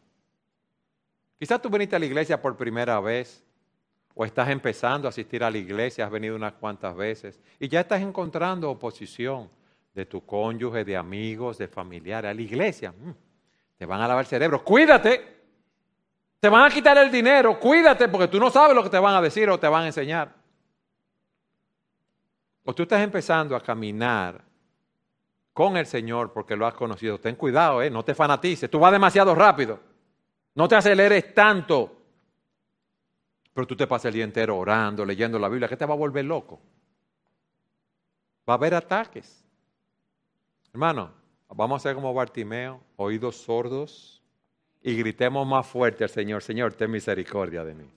Quizás 1.38 1.62
tú 1.62 1.70
viniste 1.70 1.96
a 1.96 1.98
la 1.98 2.06
iglesia 2.06 2.40
por 2.40 2.56
primera 2.56 3.00
vez 3.00 3.44
o 4.14 4.24
estás 4.24 4.48
empezando 4.48 5.06
a 5.06 5.10
asistir 5.10 5.44
a 5.44 5.50
la 5.50 5.58
iglesia, 5.58 6.04
has 6.04 6.10
venido 6.10 6.34
unas 6.34 6.54
cuantas 6.54 6.94
veces 6.96 7.40
y 7.58 7.68
ya 7.68 7.80
estás 7.80 8.02
encontrando 8.02 8.70
oposición 8.70 9.48
de 9.94 10.06
tu 10.06 10.24
cónyuge, 10.24 10.84
de 10.84 10.96
amigos, 10.96 11.58
de 11.58 11.68
familiares. 11.68 12.30
A 12.30 12.34
la 12.34 12.42
iglesia, 12.42 12.92
mm, 12.92 13.10
te 13.76 13.86
van 13.86 14.00
a 14.00 14.08
lavar 14.08 14.24
el 14.24 14.28
cerebro. 14.28 14.62
Cuídate. 14.64 15.38
Te 16.40 16.48
van 16.48 16.70
a 16.70 16.72
quitar 16.72 16.96
el 16.98 17.10
dinero. 17.10 17.58
Cuídate 17.58 18.08
porque 18.08 18.28
tú 18.28 18.38
no 18.38 18.50
sabes 18.50 18.76
lo 18.76 18.82
que 18.82 18.90
te 18.90 18.98
van 18.98 19.14
a 19.14 19.20
decir 19.20 19.48
o 19.50 19.58
te 19.58 19.66
van 19.66 19.84
a 19.84 19.86
enseñar. 19.86 20.32
O 22.64 22.74
tú 22.74 22.82
estás 22.82 23.02
empezando 23.02 23.56
a 23.56 23.60
caminar 23.60 24.47
con 25.58 25.76
el 25.76 25.86
Señor 25.86 26.32
porque 26.32 26.54
lo 26.54 26.68
has 26.68 26.74
conocido. 26.74 27.18
Ten 27.18 27.34
cuidado, 27.34 27.82
¿eh? 27.82 27.90
no 27.90 28.04
te 28.04 28.14
fanatices. 28.14 28.70
Tú 28.70 28.78
vas 28.78 28.92
demasiado 28.92 29.34
rápido. 29.34 29.80
No 30.54 30.68
te 30.68 30.76
aceleres 30.76 31.34
tanto. 31.34 31.96
Pero 33.52 33.66
tú 33.66 33.74
te 33.74 33.88
pasas 33.88 34.04
el 34.04 34.14
día 34.14 34.22
entero 34.22 34.56
orando, 34.56 35.04
leyendo 35.04 35.36
la 35.36 35.48
Biblia. 35.48 35.68
¿Qué 35.68 35.76
te 35.76 35.84
va 35.84 35.94
a 35.94 35.96
volver 35.96 36.24
loco? 36.24 36.60
Va 38.48 38.52
a 38.52 38.56
haber 38.56 38.72
ataques. 38.72 39.44
Hermano, 40.72 41.10
vamos 41.48 41.82
a 41.82 41.88
ser 41.88 41.96
como 41.96 42.14
Bartimeo, 42.14 42.80
oídos 42.94 43.38
sordos, 43.38 44.22
y 44.80 44.94
gritemos 44.94 45.44
más 45.44 45.66
fuerte 45.66 46.04
al 46.04 46.10
Señor, 46.10 46.40
Señor, 46.40 46.74
ten 46.74 46.88
misericordia 46.88 47.64
de 47.64 47.74
mí. 47.74 47.90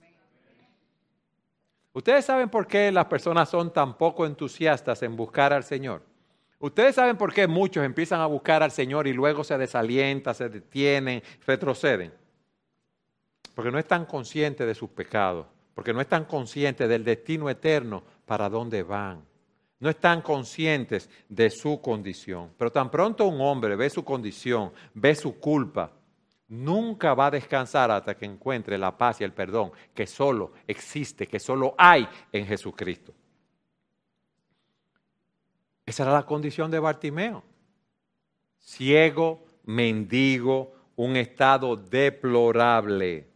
¿Ustedes 1.92 2.24
saben 2.24 2.48
por 2.48 2.66
qué 2.66 2.90
las 2.90 3.04
personas 3.04 3.48
son 3.48 3.72
tan 3.72 3.96
poco 3.96 4.26
entusiastas 4.26 5.00
en 5.04 5.14
buscar 5.14 5.52
al 5.52 5.62
Señor? 5.62 6.10
Ustedes 6.62 6.94
saben 6.94 7.16
por 7.16 7.34
qué 7.34 7.48
muchos 7.48 7.84
empiezan 7.84 8.20
a 8.20 8.26
buscar 8.26 8.62
al 8.62 8.70
Señor 8.70 9.08
y 9.08 9.12
luego 9.12 9.42
se 9.42 9.58
desalientan, 9.58 10.32
se 10.32 10.48
detienen, 10.48 11.20
retroceden. 11.44 12.14
Porque 13.52 13.72
no 13.72 13.80
están 13.80 14.06
conscientes 14.06 14.64
de 14.64 14.74
sus 14.76 14.88
pecados, 14.90 15.44
porque 15.74 15.92
no 15.92 16.00
están 16.00 16.24
conscientes 16.24 16.88
del 16.88 17.02
destino 17.02 17.50
eterno 17.50 18.04
para 18.24 18.48
dónde 18.48 18.84
van. 18.84 19.24
No 19.80 19.90
están 19.90 20.22
conscientes 20.22 21.10
de 21.28 21.50
su 21.50 21.80
condición. 21.80 22.52
Pero 22.56 22.70
tan 22.70 22.92
pronto 22.92 23.26
un 23.26 23.40
hombre 23.40 23.74
ve 23.74 23.90
su 23.90 24.04
condición, 24.04 24.72
ve 24.94 25.16
su 25.16 25.40
culpa, 25.40 25.90
nunca 26.46 27.12
va 27.14 27.26
a 27.26 27.32
descansar 27.32 27.90
hasta 27.90 28.16
que 28.16 28.24
encuentre 28.24 28.78
la 28.78 28.96
paz 28.96 29.20
y 29.20 29.24
el 29.24 29.32
perdón 29.32 29.72
que 29.92 30.06
solo 30.06 30.52
existe, 30.68 31.26
que 31.26 31.40
solo 31.40 31.74
hay 31.76 32.08
en 32.30 32.46
Jesucristo. 32.46 33.12
Esa 35.92 36.04
era 36.04 36.12
la 36.12 36.22
condición 36.22 36.70
de 36.70 36.78
Bartimeo. 36.78 37.42
Ciego, 38.58 39.44
mendigo, 39.64 40.72
un 40.96 41.16
estado 41.16 41.76
deplorable. 41.76 43.28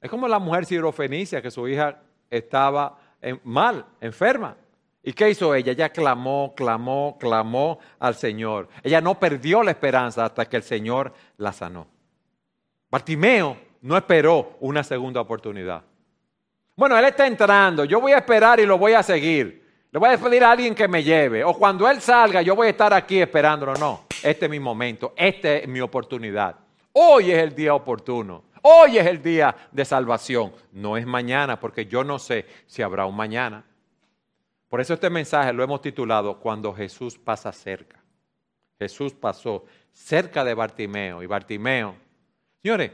Es 0.00 0.10
como 0.10 0.26
la 0.26 0.40
mujer 0.40 0.64
sirofenicia 0.64 1.40
que 1.40 1.52
su 1.52 1.68
hija 1.68 2.02
estaba 2.28 2.98
mal, 3.44 3.86
enferma. 4.00 4.56
¿Y 5.04 5.12
qué 5.12 5.30
hizo 5.30 5.54
ella? 5.54 5.70
Ella 5.70 5.90
clamó, 5.90 6.52
clamó, 6.56 7.16
clamó 7.16 7.78
al 8.00 8.16
Señor. 8.16 8.68
Ella 8.82 9.00
no 9.00 9.20
perdió 9.20 9.62
la 9.62 9.70
esperanza 9.70 10.24
hasta 10.24 10.46
que 10.46 10.56
el 10.56 10.64
Señor 10.64 11.12
la 11.36 11.52
sanó. 11.52 11.86
Bartimeo 12.90 13.56
no 13.82 13.96
esperó 13.96 14.56
una 14.58 14.82
segunda 14.82 15.20
oportunidad. 15.20 15.84
Bueno, 16.74 16.98
él 16.98 17.04
está 17.04 17.28
entrando, 17.28 17.84
yo 17.84 18.00
voy 18.00 18.10
a 18.10 18.18
esperar 18.18 18.58
y 18.58 18.66
lo 18.66 18.78
voy 18.78 18.94
a 18.94 19.02
seguir. 19.04 19.57
Le 19.90 19.98
voy 19.98 20.10
a 20.10 20.18
pedir 20.18 20.44
a 20.44 20.50
alguien 20.50 20.74
que 20.74 20.86
me 20.86 21.02
lleve. 21.02 21.42
O 21.44 21.54
cuando 21.54 21.88
Él 21.88 22.00
salga, 22.00 22.42
yo 22.42 22.54
voy 22.54 22.66
a 22.66 22.70
estar 22.70 22.92
aquí 22.92 23.20
esperándolo. 23.20 23.74
No, 23.74 24.04
este 24.22 24.46
es 24.46 24.50
mi 24.50 24.60
momento, 24.60 25.14
esta 25.16 25.54
es 25.54 25.68
mi 25.68 25.80
oportunidad. 25.80 26.56
Hoy 26.92 27.30
es 27.30 27.38
el 27.38 27.54
día 27.54 27.74
oportuno. 27.74 28.44
Hoy 28.62 28.98
es 28.98 29.06
el 29.06 29.22
día 29.22 29.54
de 29.70 29.84
salvación. 29.84 30.52
No 30.72 30.96
es 30.96 31.06
mañana, 31.06 31.58
porque 31.58 31.86
yo 31.86 32.04
no 32.04 32.18
sé 32.18 32.46
si 32.66 32.82
habrá 32.82 33.06
un 33.06 33.16
mañana. 33.16 33.64
Por 34.68 34.80
eso 34.80 34.94
este 34.94 35.08
mensaje 35.08 35.52
lo 35.52 35.62
hemos 35.62 35.80
titulado 35.80 36.38
Cuando 36.38 36.74
Jesús 36.74 37.16
pasa 37.16 37.52
cerca. 37.52 38.02
Jesús 38.78 39.14
pasó 39.14 39.64
cerca 39.92 40.44
de 40.44 40.54
Bartimeo 40.54 41.22
y 41.22 41.26
Bartimeo 41.26 42.08
Señores, 42.62 42.90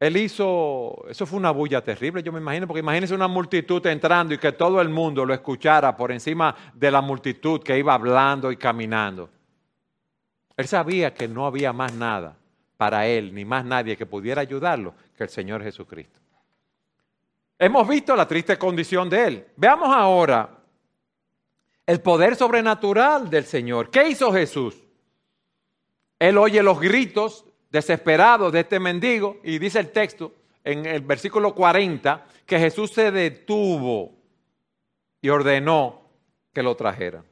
él 0.00 0.16
hizo, 0.16 1.04
eso 1.08 1.24
fue 1.24 1.38
una 1.38 1.50
bulla 1.50 1.82
terrible, 1.82 2.22
yo 2.22 2.32
me 2.32 2.40
imagino, 2.40 2.66
porque 2.66 2.80
imagínense 2.80 3.14
una 3.14 3.28
multitud 3.28 3.84
entrando 3.86 4.34
y 4.34 4.38
que 4.38 4.52
todo 4.52 4.80
el 4.80 4.88
mundo 4.88 5.24
lo 5.24 5.32
escuchara 5.32 5.96
por 5.96 6.10
encima 6.10 6.54
de 6.74 6.90
la 6.90 7.00
multitud 7.00 7.62
que 7.62 7.78
iba 7.78 7.94
hablando 7.94 8.50
y 8.50 8.56
caminando. 8.56 9.30
Él 10.56 10.66
sabía 10.66 11.14
que 11.14 11.28
no 11.28 11.46
había 11.46 11.72
más 11.72 11.94
nada 11.94 12.36
para 12.76 13.06
él, 13.06 13.34
ni 13.34 13.44
más 13.44 13.64
nadie 13.64 13.96
que 13.96 14.06
pudiera 14.06 14.40
ayudarlo 14.40 14.94
que 15.16 15.24
el 15.24 15.30
Señor 15.30 15.62
Jesucristo. 15.62 16.20
Hemos 17.58 17.88
visto 17.88 18.16
la 18.16 18.26
triste 18.26 18.58
condición 18.58 19.08
de 19.08 19.26
él. 19.26 19.46
Veamos 19.56 19.88
ahora 19.94 20.58
el 21.86 22.00
poder 22.00 22.34
sobrenatural 22.34 23.30
del 23.30 23.44
Señor. 23.44 23.90
¿Qué 23.90 24.08
hizo 24.08 24.32
Jesús? 24.32 24.76
Él 26.18 26.36
oye 26.36 26.62
los 26.62 26.80
gritos 26.80 27.44
desesperados 27.74 28.52
de 28.52 28.60
este 28.60 28.78
mendigo 28.78 29.40
y 29.42 29.58
dice 29.58 29.80
el 29.80 29.90
texto 29.90 30.32
en 30.62 30.86
el 30.86 31.00
versículo 31.00 31.56
40 31.56 32.24
que 32.46 32.56
Jesús 32.56 32.92
se 32.92 33.10
detuvo 33.10 34.14
y 35.20 35.28
ordenó 35.28 36.02
que 36.52 36.62
lo 36.62 36.76
trajeran. 36.76 37.24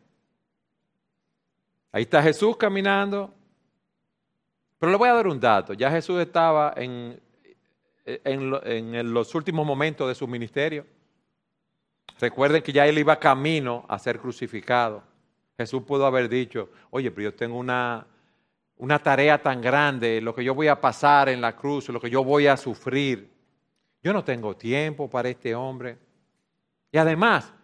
Ahí 1.93 2.03
está 2.03 2.21
Jesús 2.21 2.57
caminando. 2.57 3.33
Pero 4.81 4.91
le 4.91 4.99
voy 4.99 5.11
a 5.11 5.15
dar 5.15 5.29
un 5.29 5.39
dato. 5.39 5.75
Ya 5.75 5.93
Jesús 5.93 6.21
estaba 6.21 6.75
en, 6.77 7.21
en, 8.05 9.15
los 9.15 9.33
últimos 9.37 9.65
momentos 9.65 10.09
de 10.09 10.17
su 10.17 10.27
ministerio. 10.27 10.85
Recuerden 12.19 12.65
que 12.65 12.73
ya 12.73 12.85
él 12.89 12.99
iba 12.99 13.21
camino 13.21 13.87
a 13.89 13.97
ser 13.97 14.19
crucificado. 14.19 15.05
Jesús 15.57 15.85
pudo 15.85 16.05
haber 16.05 16.29
dicho, 16.29 16.69
oye, 16.91 17.13
pero 17.13 17.31
yo 17.31 17.35
tengo 17.37 17.59
una, 17.59 18.09
una 18.83 18.99
tarea 18.99 19.41
tan 19.41 19.61
grande, 19.61 20.21
lo 20.21 20.35
que 20.35 20.43
yo 20.43 20.57
voy 20.57 20.67
a 20.67 20.81
pasar 20.81 21.29
en 21.29 21.41
la 21.41 21.55
cruz, 21.55 21.89
lo 21.91 22.01
que 22.01 22.11
yo 22.11 22.25
voy 22.25 22.49
a 22.49 22.57
sufrir. 22.57 23.31
Yo 24.03 24.13
no 24.13 24.25
tengo 24.25 24.57
tiempo 24.57 25.09
para 25.09 25.29
este 25.29 25.55
hombre. 25.55 25.97
Y 26.91 26.99
además, 26.99 27.55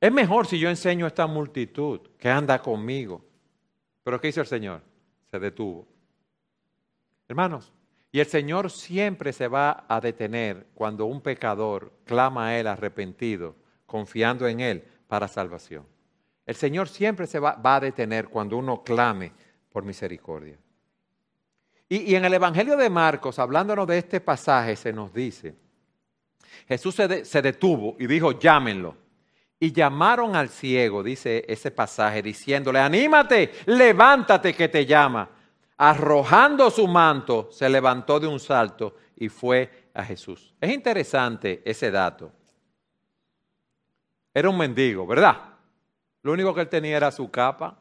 es 0.00 0.10
mejor 0.10 0.48
si 0.48 0.58
yo 0.58 0.68
enseño 0.68 1.04
a 1.04 1.08
esta 1.08 1.28
multitud 1.28 2.00
que 2.18 2.28
anda 2.28 2.60
conmigo. 2.60 3.24
Pero 4.02 4.20
¿qué 4.20 4.28
hizo 4.28 4.40
el 4.40 4.48
Señor? 4.48 4.82
Se 5.30 5.38
detuvo. 5.38 5.86
Hermanos, 7.28 7.72
y 8.10 8.18
el 8.18 8.26
Señor 8.26 8.72
siempre 8.72 9.32
se 9.32 9.46
va 9.46 9.84
a 9.86 10.00
detener 10.00 10.66
cuando 10.74 11.04
un 11.04 11.20
pecador 11.20 11.92
clama 12.04 12.48
a 12.48 12.58
Él 12.58 12.66
arrepentido, 12.66 13.54
confiando 13.86 14.48
en 14.48 14.58
Él 14.58 14.84
para 15.06 15.28
salvación. 15.28 15.86
El 16.46 16.56
Señor 16.56 16.88
siempre 16.88 17.28
se 17.28 17.38
va, 17.38 17.60
a 17.62 17.78
detener 17.78 18.28
cuando 18.28 18.56
uno 18.56 18.82
clame 18.82 19.30
por 19.78 19.84
misericordia. 19.84 20.58
Y, 21.88 22.16
en 22.16 22.24
el 22.24 22.34
Evangelio 22.34 22.76
de 22.76 22.90
Marcos, 22.90 23.38
hablándonos 23.38 23.86
de 23.86 23.98
este 23.98 24.20
pasaje, 24.20 24.74
se 24.74 24.92
nos 24.92 25.14
dice, 25.14 25.54
Jesús 26.66 26.96
se, 26.96 27.24
se 27.24 27.40
detuvo 27.40 27.94
y 28.00 28.08
dijo, 28.08 28.40
llámenlo. 28.40 28.96
Y 29.60 29.70
llamaron 29.70 30.34
al 30.34 30.48
ciego, 30.48 31.04
dice 31.04 31.44
ese 31.46 31.70
pasaje, 31.70 32.22
diciéndole, 32.22 32.80
anímate, 32.80 33.52
levántate 33.66 34.52
que 34.52 34.68
te 34.68 34.84
llama. 34.84 35.30
Arrojando 35.76 36.72
su 36.72 36.88
manto, 36.88 37.48
se 37.52 37.68
levantó 37.68 38.18
de 38.18 38.26
un 38.26 38.40
salto 38.40 38.96
y 39.14 39.28
fue 39.28 39.90
a 39.94 40.04
Jesús. 40.04 40.56
Es 40.60 40.72
interesante 40.72 41.62
ese 41.64 41.92
dato. 41.92 42.32
Era 44.34 44.50
un 44.50 44.58
mendigo, 44.58 45.06
¿verdad? 45.06 45.36
Lo 46.24 46.32
único 46.32 46.52
que 46.52 46.62
él 46.62 46.68
tenía 46.68 46.96
era 46.96 47.12
su 47.12 47.30
capa. 47.30 47.78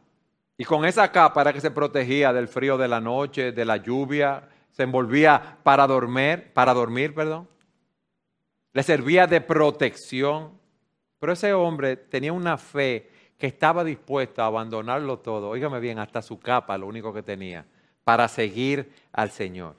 Y 0.57 0.65
con 0.65 0.85
esa 0.85 1.11
capa 1.11 1.41
era 1.41 1.53
que 1.53 1.61
se 1.61 1.71
protegía 1.71 2.33
del 2.33 2.47
frío 2.47 2.77
de 2.77 2.87
la 2.87 2.99
noche, 2.99 3.51
de 3.51 3.65
la 3.65 3.77
lluvia, 3.77 4.49
se 4.71 4.83
envolvía 4.83 5.59
para 5.63 5.85
dormir, 5.85 6.51
para 6.53 6.73
dormir, 6.73 7.13
perdón. 7.13 7.47
Le 8.73 8.83
servía 8.83 9.27
de 9.27 9.41
protección. 9.41 10.57
Pero 11.19 11.33
ese 11.33 11.53
hombre 11.53 11.95
tenía 11.95 12.33
una 12.33 12.57
fe 12.57 13.09
que 13.37 13.47
estaba 13.47 13.83
dispuesta 13.83 14.43
a 14.43 14.47
abandonarlo 14.47 15.19
todo, 15.19 15.49
óigame 15.49 15.79
bien, 15.79 15.99
hasta 15.99 16.21
su 16.21 16.39
capa, 16.39 16.77
lo 16.77 16.87
único 16.87 17.13
que 17.13 17.21
tenía, 17.21 17.65
para 18.03 18.27
seguir 18.27 18.91
al 19.11 19.31
Señor. 19.31 19.75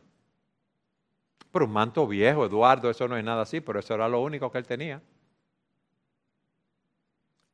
Pero 1.51 1.65
un 1.65 1.73
manto 1.73 2.07
viejo, 2.07 2.45
Eduardo, 2.45 2.91
eso 2.91 3.09
no 3.09 3.17
es 3.17 3.25
nada 3.25 3.43
así, 3.43 3.61
pero 3.61 3.81
eso 3.81 3.95
era 3.95 4.09
lo 4.09 4.21
único 4.21 4.51
que 4.51 4.59
él 4.59 4.67
tenía. 4.67 5.03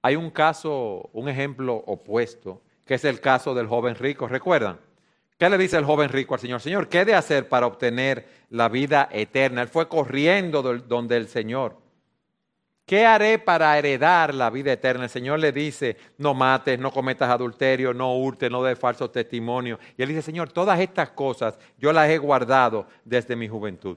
Hay 0.02 0.16
un 0.16 0.30
caso, 0.30 1.08
un 1.12 1.28
ejemplo 1.28 1.74
opuesto, 1.74 2.60
que 2.84 2.94
es 2.94 3.04
el 3.04 3.20
caso 3.20 3.54
del 3.54 3.66
joven 3.66 3.94
rico, 3.94 4.28
¿recuerdan? 4.28 4.78
¿Qué 5.38 5.50
le 5.50 5.58
dice 5.58 5.76
el 5.76 5.84
joven 5.84 6.10
rico 6.10 6.34
al 6.34 6.40
Señor? 6.40 6.60
Señor, 6.60 6.88
¿qué 6.88 7.04
de 7.04 7.14
hacer 7.14 7.48
para 7.48 7.66
obtener 7.66 8.26
la 8.50 8.68
vida 8.68 9.08
eterna? 9.10 9.62
Él 9.62 9.68
fue 9.68 9.88
corriendo 9.88 10.62
donde 10.62 11.16
el 11.16 11.28
Señor. 11.28 11.78
¿Qué 12.86 13.06
haré 13.06 13.38
para 13.38 13.76
heredar 13.78 14.34
la 14.34 14.50
vida 14.50 14.72
eterna? 14.72 15.04
El 15.04 15.10
Señor 15.10 15.38
le 15.38 15.52
dice, 15.52 15.96
no 16.18 16.34
mates, 16.34 16.78
no 16.78 16.92
cometas 16.92 17.30
adulterio, 17.30 17.94
no 17.94 18.16
hurtes, 18.16 18.50
no 18.50 18.62
des 18.62 18.78
falso 18.78 19.10
testimonio. 19.10 19.78
Y 19.96 20.02
él 20.02 20.10
dice, 20.10 20.22
Señor, 20.22 20.52
todas 20.52 20.78
estas 20.78 21.10
cosas 21.10 21.58
yo 21.78 21.92
las 21.92 22.10
he 22.10 22.18
guardado 22.18 22.86
desde 23.04 23.36
mi 23.36 23.48
juventud. 23.48 23.96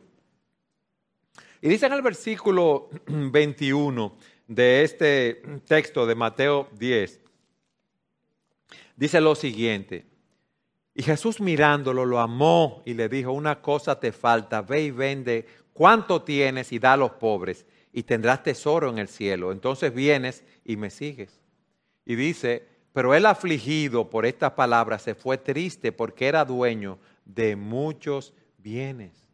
Y 1.61 1.69
dice 1.69 1.85
en 1.85 1.93
el 1.93 2.01
versículo 2.01 2.89
21 3.07 4.15
de 4.47 4.83
este 4.83 5.43
texto 5.67 6.05
de 6.05 6.15
Mateo 6.15 6.69
10, 6.79 7.19
dice 8.97 9.21
lo 9.21 9.35
siguiente. 9.35 10.05
Y 10.93 11.03
Jesús 11.03 11.39
mirándolo 11.39 12.05
lo 12.05 12.19
amó 12.19 12.81
y 12.85 12.95
le 12.95 13.07
dijo, 13.07 13.31
una 13.31 13.61
cosa 13.61 13.99
te 13.99 14.11
falta, 14.11 14.61
ve 14.61 14.81
y 14.81 14.91
vende 14.91 15.45
cuánto 15.71 16.23
tienes 16.23 16.71
y 16.71 16.79
da 16.79 16.93
a 16.93 16.97
los 16.97 17.11
pobres 17.11 17.65
y 17.93 18.03
tendrás 18.03 18.43
tesoro 18.43 18.89
en 18.89 18.97
el 18.97 19.07
cielo. 19.07 19.51
Entonces 19.51 19.93
vienes 19.93 20.43
y 20.65 20.75
me 20.75 20.89
sigues. 20.89 21.39
Y 22.03 22.15
dice, 22.15 22.67
pero 22.93 23.13
él 23.13 23.27
afligido 23.27 24.09
por 24.09 24.25
estas 24.25 24.53
palabras 24.53 25.03
se 25.03 25.13
fue 25.13 25.37
triste 25.37 25.91
porque 25.91 26.27
era 26.27 26.43
dueño 26.43 26.97
de 27.25 27.55
muchos 27.55 28.33
bienes. 28.57 29.27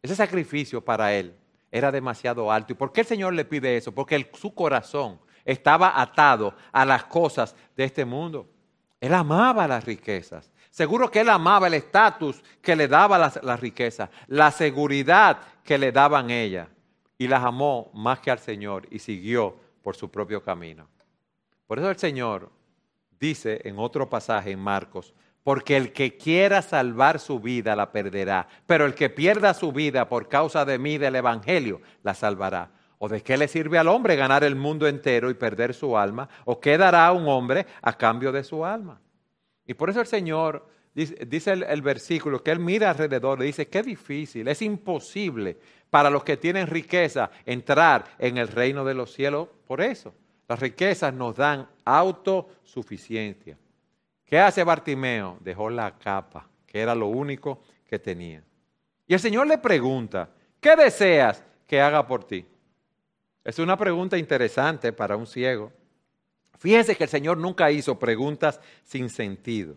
Ese 0.00 0.16
sacrificio 0.16 0.82
para 0.82 1.12
él 1.14 1.34
era 1.70 1.92
demasiado 1.92 2.50
alto. 2.50 2.72
¿Y 2.72 2.76
por 2.76 2.92
qué 2.92 3.02
el 3.02 3.06
Señor 3.06 3.34
le 3.34 3.44
pide 3.44 3.76
eso? 3.76 3.92
Porque 3.92 4.30
su 4.32 4.54
corazón 4.54 5.20
estaba 5.48 5.98
atado 5.98 6.54
a 6.72 6.84
las 6.84 7.04
cosas 7.04 7.56
de 7.74 7.84
este 7.84 8.04
mundo. 8.04 8.46
Él 9.00 9.14
amaba 9.14 9.66
las 9.66 9.82
riquezas. 9.82 10.52
Seguro 10.70 11.10
que 11.10 11.20
él 11.20 11.30
amaba 11.30 11.68
el 11.68 11.74
estatus 11.74 12.42
que 12.60 12.76
le 12.76 12.86
daba 12.86 13.16
las 13.16 13.42
la 13.42 13.56
riquezas, 13.56 14.10
la 14.26 14.50
seguridad 14.50 15.38
que 15.64 15.78
le 15.78 15.90
daban 15.90 16.28
ella 16.28 16.68
y 17.16 17.26
las 17.28 17.42
amó 17.42 17.90
más 17.94 18.20
que 18.20 18.30
al 18.30 18.38
Señor 18.40 18.86
y 18.90 18.98
siguió 18.98 19.56
por 19.82 19.96
su 19.96 20.10
propio 20.10 20.42
camino. 20.42 20.86
Por 21.66 21.78
eso 21.78 21.88
el 21.88 21.96
Señor 21.96 22.50
dice 23.18 23.62
en 23.64 23.78
otro 23.78 24.10
pasaje 24.10 24.50
en 24.50 24.60
Marcos, 24.60 25.14
porque 25.42 25.78
el 25.78 25.94
que 25.94 26.18
quiera 26.18 26.60
salvar 26.60 27.18
su 27.18 27.40
vida 27.40 27.74
la 27.74 27.90
perderá, 27.90 28.46
pero 28.66 28.84
el 28.84 28.94
que 28.94 29.08
pierda 29.08 29.54
su 29.54 29.72
vida 29.72 30.10
por 30.10 30.28
causa 30.28 30.66
de 30.66 30.78
mí 30.78 30.98
del 30.98 31.16
Evangelio 31.16 31.80
la 32.02 32.12
salvará. 32.12 32.70
¿O 32.98 33.08
de 33.08 33.22
qué 33.22 33.36
le 33.36 33.48
sirve 33.48 33.78
al 33.78 33.88
hombre 33.88 34.16
ganar 34.16 34.42
el 34.42 34.56
mundo 34.56 34.86
entero 34.86 35.30
y 35.30 35.34
perder 35.34 35.72
su 35.72 35.96
alma? 35.96 36.28
¿O 36.44 36.58
qué 36.58 36.76
dará 36.76 37.12
un 37.12 37.28
hombre 37.28 37.66
a 37.82 37.96
cambio 37.96 38.32
de 38.32 38.42
su 38.42 38.64
alma? 38.64 39.00
Y 39.64 39.74
por 39.74 39.90
eso 39.90 40.00
el 40.00 40.06
Señor 40.06 40.66
dice, 40.94 41.52
el, 41.52 41.62
el, 41.62 41.82
versículo 41.82 42.42
que 42.42 42.50
él 42.50 42.58
mira 42.58 42.90
alrededor 42.90 43.40
y 43.42 43.46
dice, 43.46 43.68
qué 43.68 43.82
difícil, 43.82 44.48
es 44.48 44.62
imposible 44.62 45.56
para 45.90 46.10
los 46.10 46.24
que 46.24 46.36
tienen 46.36 46.66
riqueza 46.66 47.30
entrar 47.46 48.04
en 48.18 48.36
el 48.36 48.48
reino 48.48 48.84
de 48.84 48.94
los 48.94 49.12
cielos. 49.12 49.48
Por 49.66 49.80
eso, 49.80 50.12
las 50.48 50.58
riquezas 50.58 51.14
nos 51.14 51.36
dan 51.36 51.68
autosuficiencia. 51.84 53.56
¿Qué 54.24 54.38
hace 54.38 54.64
Bartimeo? 54.64 55.38
Dejó 55.40 55.70
la 55.70 55.96
capa, 55.96 56.48
que 56.66 56.80
era 56.80 56.94
lo 56.94 57.06
único 57.06 57.62
que 57.86 57.98
tenía. 57.98 58.42
Y 59.06 59.14
el 59.14 59.20
Señor 59.20 59.46
le 59.46 59.58
pregunta, 59.58 60.28
¿qué 60.60 60.74
deseas 60.76 61.42
que 61.66 61.80
haga 61.80 62.06
por 62.06 62.24
ti? 62.24 62.44
Es 63.48 63.58
una 63.58 63.78
pregunta 63.78 64.18
interesante 64.18 64.92
para 64.92 65.16
un 65.16 65.26
ciego. 65.26 65.72
Fíjense 66.58 66.94
que 66.94 67.04
el 67.04 67.08
Señor 67.08 67.38
nunca 67.38 67.70
hizo 67.70 67.98
preguntas 67.98 68.60
sin 68.84 69.08
sentido. 69.08 69.74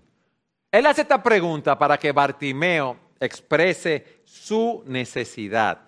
Él 0.69 0.85
hace 0.85 1.03
esta 1.03 1.23
pregunta 1.23 1.79
para 1.79 1.97
que 1.97 2.11
Bartimeo 2.11 2.97
exprese 3.17 4.23
su 4.25 4.83
necesidad. 4.85 5.79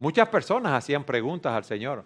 Muchas 0.00 0.28
personas 0.30 0.72
hacían 0.72 1.04
preguntas 1.04 1.52
al 1.52 1.62
Señor. 1.62 2.04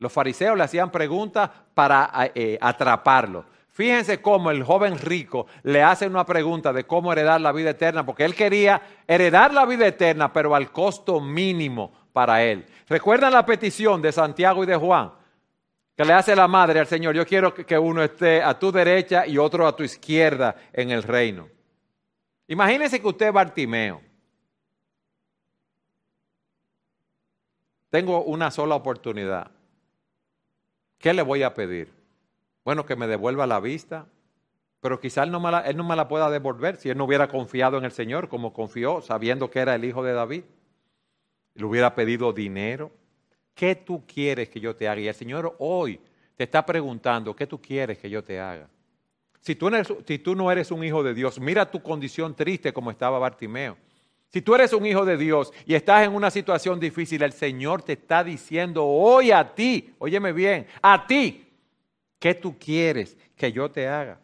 Los 0.00 0.12
fariseos 0.12 0.58
le 0.58 0.64
hacían 0.64 0.90
preguntas 0.90 1.48
para 1.72 2.10
eh, 2.34 2.58
atraparlo. 2.60 3.44
Fíjense 3.68 4.20
cómo 4.20 4.50
el 4.50 4.64
joven 4.64 4.98
rico 4.98 5.46
le 5.62 5.84
hace 5.84 6.08
una 6.08 6.26
pregunta 6.26 6.72
de 6.72 6.88
cómo 6.88 7.12
heredar 7.12 7.40
la 7.40 7.52
vida 7.52 7.70
eterna, 7.70 8.04
porque 8.04 8.24
él 8.24 8.34
quería 8.34 8.82
heredar 9.06 9.54
la 9.54 9.64
vida 9.64 9.86
eterna, 9.86 10.32
pero 10.32 10.56
al 10.56 10.72
costo 10.72 11.20
mínimo 11.20 11.99
para 12.20 12.44
él. 12.44 12.66
¿Recuerdan 12.86 13.32
la 13.32 13.46
petición 13.46 14.02
de 14.02 14.12
Santiago 14.12 14.62
y 14.62 14.66
de 14.66 14.76
Juan? 14.76 15.10
Que 15.96 16.04
le 16.04 16.12
hace 16.12 16.36
la 16.36 16.46
madre 16.46 16.78
al 16.78 16.86
Señor, 16.86 17.14
yo 17.14 17.24
quiero 17.24 17.54
que 17.54 17.78
uno 17.78 18.02
esté 18.02 18.42
a 18.42 18.58
tu 18.58 18.70
derecha 18.70 19.26
y 19.26 19.38
otro 19.38 19.66
a 19.66 19.74
tu 19.74 19.82
izquierda 19.82 20.54
en 20.70 20.90
el 20.90 21.02
reino. 21.02 21.48
Imagínese 22.46 23.00
que 23.00 23.08
usted 23.08 23.28
es 23.28 23.32
Bartimeo. 23.32 24.02
Tengo 27.88 28.22
una 28.24 28.50
sola 28.50 28.74
oportunidad. 28.74 29.50
¿Qué 30.98 31.14
le 31.14 31.22
voy 31.22 31.42
a 31.42 31.54
pedir? 31.54 31.90
Bueno, 32.66 32.84
que 32.84 32.96
me 32.96 33.06
devuelva 33.06 33.46
la 33.46 33.60
vista, 33.60 34.04
pero 34.82 35.00
la, 35.02 35.60
él 35.60 35.76
no 35.78 35.84
me 35.84 35.96
la 35.96 36.06
pueda 36.06 36.28
devolver 36.28 36.76
si 36.76 36.90
él 36.90 36.98
no 36.98 37.04
hubiera 37.04 37.28
confiado 37.28 37.78
en 37.78 37.86
el 37.86 37.92
Señor 37.92 38.28
como 38.28 38.52
confió, 38.52 39.00
sabiendo 39.00 39.50
que 39.50 39.60
era 39.60 39.74
el 39.74 39.86
hijo 39.86 40.02
de 40.02 40.12
David. 40.12 40.42
Le 41.60 41.66
hubiera 41.66 41.94
pedido 41.94 42.32
dinero. 42.32 42.90
¿Qué 43.54 43.74
tú 43.74 44.02
quieres 44.06 44.48
que 44.48 44.58
yo 44.58 44.74
te 44.74 44.88
haga? 44.88 45.00
Y 45.00 45.08
el 45.08 45.14
Señor 45.14 45.54
hoy 45.58 46.00
te 46.34 46.44
está 46.44 46.64
preguntando, 46.64 47.36
¿qué 47.36 47.46
tú 47.46 47.60
quieres 47.60 47.98
que 47.98 48.08
yo 48.08 48.24
te 48.24 48.40
haga? 48.40 48.66
Si 49.40 49.54
tú, 49.54 49.70
no 50.34 50.50
eres 50.50 50.70
un 50.70 50.84
hijo 50.84 51.02
de 51.02 51.12
Dios, 51.12 51.38
mira 51.38 51.70
tu 51.70 51.82
condición 51.82 52.34
triste 52.34 52.72
como 52.72 52.90
estaba 52.90 53.18
Bartimeo. 53.18 53.76
Si 54.28 54.40
tú 54.40 54.54
eres 54.54 54.72
un 54.72 54.86
hijo 54.86 55.04
de 55.04 55.18
Dios 55.18 55.52
y 55.66 55.74
estás 55.74 56.06
en 56.06 56.14
una 56.14 56.30
situación 56.30 56.80
difícil, 56.80 57.22
el 57.22 57.32
Señor 57.32 57.82
te 57.82 57.92
está 57.92 58.24
diciendo 58.24 58.86
hoy 58.86 59.30
a 59.30 59.54
ti, 59.54 59.94
óyeme 59.98 60.32
bien, 60.32 60.66
a 60.80 61.06
ti, 61.06 61.46
¿qué 62.18 62.34
tú 62.34 62.56
quieres 62.58 63.18
que 63.36 63.52
yo 63.52 63.70
te 63.70 63.86
haga? 63.86 64.18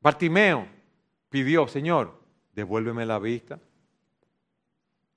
Bartimeo 0.00 0.66
pidió, 1.28 1.68
Señor, 1.68 2.18
devuélveme 2.54 3.04
la 3.04 3.18
vista. 3.18 3.58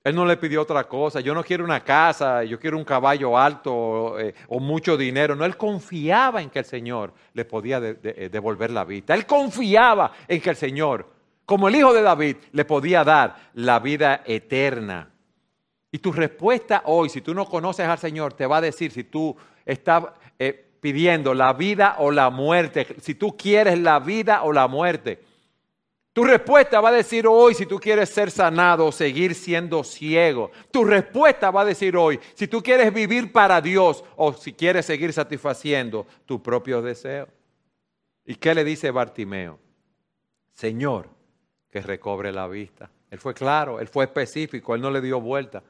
Él 0.04 0.16
no 0.16 0.26
le 0.26 0.36
pidió 0.36 0.62
otra 0.62 0.84
cosa. 0.84 1.22
Yo 1.22 1.34
no 1.34 1.44
quiero 1.44 1.64
una 1.64 1.82
casa, 1.82 2.44
yo 2.44 2.60
quiero 2.60 2.78
un 2.78 2.84
caballo 2.84 3.38
alto 3.38 4.20
eh, 4.20 4.34
o 4.50 4.60
mucho 4.60 4.98
dinero. 4.98 5.36
No, 5.36 5.46
él 5.46 5.56
confiaba 5.56 6.42
en 6.42 6.50
que 6.50 6.60
el 6.60 6.66
Señor 6.66 7.14
le 7.34 7.46
podía 7.46 7.80
eh, 7.82 8.30
devolver 8.32 8.72
la 8.72 8.84
vista. 8.84 9.14
Él 9.14 9.26
confiaba 9.26 10.12
en 10.28 10.42
que 10.42 10.50
el 10.50 10.58
Señor, 10.58 11.10
como 11.46 11.70
el 11.70 11.76
hijo 11.76 11.94
de 11.94 12.02
David, 12.02 12.36
le 12.52 12.66
podía 12.66 13.06
dar 13.06 13.52
la 13.54 13.80
vida 13.80 14.24
eterna. 14.26 15.10
Y 15.90 16.00
tu 16.00 16.12
respuesta 16.12 16.82
hoy, 16.86 17.08
si 17.08 17.22
tú 17.22 17.34
no 17.34 17.46
conoces 17.46 17.88
al 17.88 17.98
Señor, 17.98 18.34
te 18.34 18.46
va 18.46 18.58
a 18.58 18.62
decir 18.62 18.92
si 18.92 19.06
tú 19.06 19.38
estás 19.66 20.04
eh, 20.38 20.66
pidiendo 20.82 21.34
la 21.34 21.54
vida 21.54 21.96
o 22.00 22.12
la 22.12 22.30
muerte, 22.30 22.88
si 23.00 23.16
tú 23.16 23.38
quieres 23.38 23.80
la 23.80 24.00
vida 24.00 24.44
o 24.44 24.52
la 24.52 24.68
muerte. 24.68 25.24
Tu 26.14 26.24
respuesta 26.24 26.80
va 26.80 26.90
a 26.90 26.94
decir 26.94 27.26
hoy 27.26 27.56
si 27.56 27.66
tú 27.66 27.80
quieres 27.80 28.08
ser 28.08 28.30
sanado 28.30 28.86
o 28.86 28.92
seguir 28.92 29.34
siendo 29.34 29.84
ciego. 29.84 30.52
Tu 30.70 30.86
respuesta 30.86 31.50
va 31.50 31.62
a 31.62 31.66
decir 31.66 31.98
hoy 31.98 32.20
si 32.36 32.48
tú 32.48 32.62
quieres 32.62 32.94
vivir 32.94 33.32
para 33.32 33.60
Dios 33.60 34.04
o 34.16 34.32
si 34.32 34.54
quieres 34.54 34.86
seguir 34.86 35.12
satisfaciendo 35.12 36.06
tu 36.28 36.42
propio 36.42 36.84
deseo. 36.84 37.28
¿Y 38.26 38.36
qué 38.36 38.54
le 38.54 38.64
dice 38.64 38.92
Bartimeo? 38.92 39.60
Señor, 40.52 41.10
que 41.72 41.82
recobre 41.82 42.32
la 42.32 42.48
vista. 42.48 42.92
Él 43.10 43.18
fue 43.18 43.34
claro, 43.34 43.80
él 43.80 43.88
fue 43.88 44.06
específico, 44.06 44.76
él 44.76 44.82
no 44.82 44.92
le 44.92 45.02
dio 45.02 45.20
vuelta. 45.20 45.64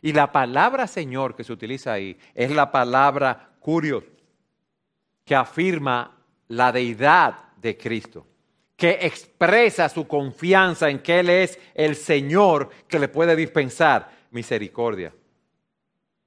Y 0.00 0.14
la 0.14 0.32
palabra 0.32 0.86
Señor 0.86 1.36
que 1.36 1.44
se 1.44 1.52
utiliza 1.52 1.92
ahí 1.92 2.18
es 2.34 2.50
la 2.50 2.72
palabra 2.72 3.50
curios, 3.60 4.04
que 5.26 5.34
afirma 5.34 6.16
la 6.48 6.72
deidad 6.72 7.34
de 7.58 7.76
Cristo 7.76 8.26
que 8.80 9.00
expresa 9.02 9.90
su 9.90 10.08
confianza 10.08 10.88
en 10.88 11.00
que 11.00 11.20
Él 11.20 11.28
es 11.28 11.58
el 11.74 11.94
Señor 11.94 12.70
que 12.88 12.98
le 12.98 13.08
puede 13.08 13.36
dispensar 13.36 14.08
misericordia. 14.30 15.12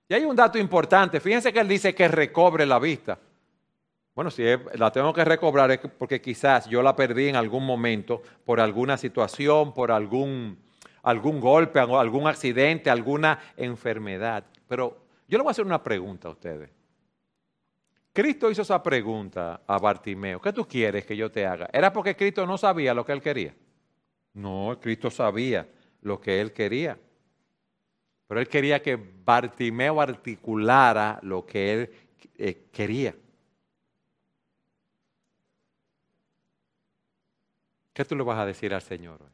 Y 0.08 0.14
hay 0.14 0.24
un 0.24 0.36
dato 0.36 0.60
importante, 0.60 1.20
fíjense 1.20 1.52
que 1.52 1.60
Él 1.60 1.68
dice 1.68 1.96
que 1.96 2.08
recobre 2.08 2.68
la 2.68 2.78
vista. 2.78 3.18
Bueno, 4.14 4.30
si 4.30 4.44
la 4.76 4.92
tengo 4.92 5.12
que 5.12 5.26
recobrar 5.26 5.72
es 5.72 5.80
porque 5.98 6.22
quizás 6.22 6.68
yo 6.68 6.84
la 6.84 6.96
perdí 6.96 7.30
en 7.30 7.38
algún 7.38 7.66
momento 7.66 8.22
por 8.46 8.60
alguna 8.60 8.98
situación, 8.98 9.74
por 9.74 9.92
algún, 9.92 10.60
algún 11.02 11.40
golpe, 11.40 11.80
algún 11.80 12.28
accidente, 12.28 12.92
alguna 12.92 13.40
enfermedad. 13.58 14.44
Pero 14.68 15.06
yo 15.28 15.40
le 15.40 15.44
voy 15.44 15.50
a 15.50 15.54
hacer 15.54 15.66
una 15.66 15.82
pregunta 15.82 16.28
a 16.28 16.32
ustedes. 16.32 16.70
Cristo 18.14 18.52
hizo 18.52 18.62
esa 18.62 18.82
pregunta 18.82 19.62
a 19.66 19.80
Bartimeo, 19.80 20.40
¿qué 20.40 20.54
tú 20.54 20.68
quieres 20.68 21.04
que 21.04 21.18
yo 21.18 21.32
te 21.32 21.48
haga? 21.48 21.68
¿Era 21.74 21.92
porque 21.92 22.16
Cristo 22.16 22.46
no 22.46 22.60
sabía 22.60 22.94
lo 22.94 23.04
que 23.04 23.12
él 23.12 23.22
quería? 23.22 23.56
No, 24.34 24.78
Cristo 24.80 25.10
sabía 25.10 25.68
lo 26.02 26.22
que 26.22 26.40
él 26.40 26.54
quería. 26.54 27.00
Pero 28.28 28.40
él 28.40 28.48
quería 28.48 28.82
que 28.84 28.96
Bartimeo 28.96 30.00
articulara 30.00 31.20
lo 31.24 31.44
que 31.44 31.74
él 31.74 31.92
eh, 32.38 32.68
quería. 32.72 33.16
¿Qué 37.94 38.06
tú 38.06 38.16
le 38.16 38.24
vas 38.24 38.40
a 38.40 38.46
decir 38.46 38.76
al 38.76 38.82
Señor 38.82 39.22
hoy? 39.24 39.30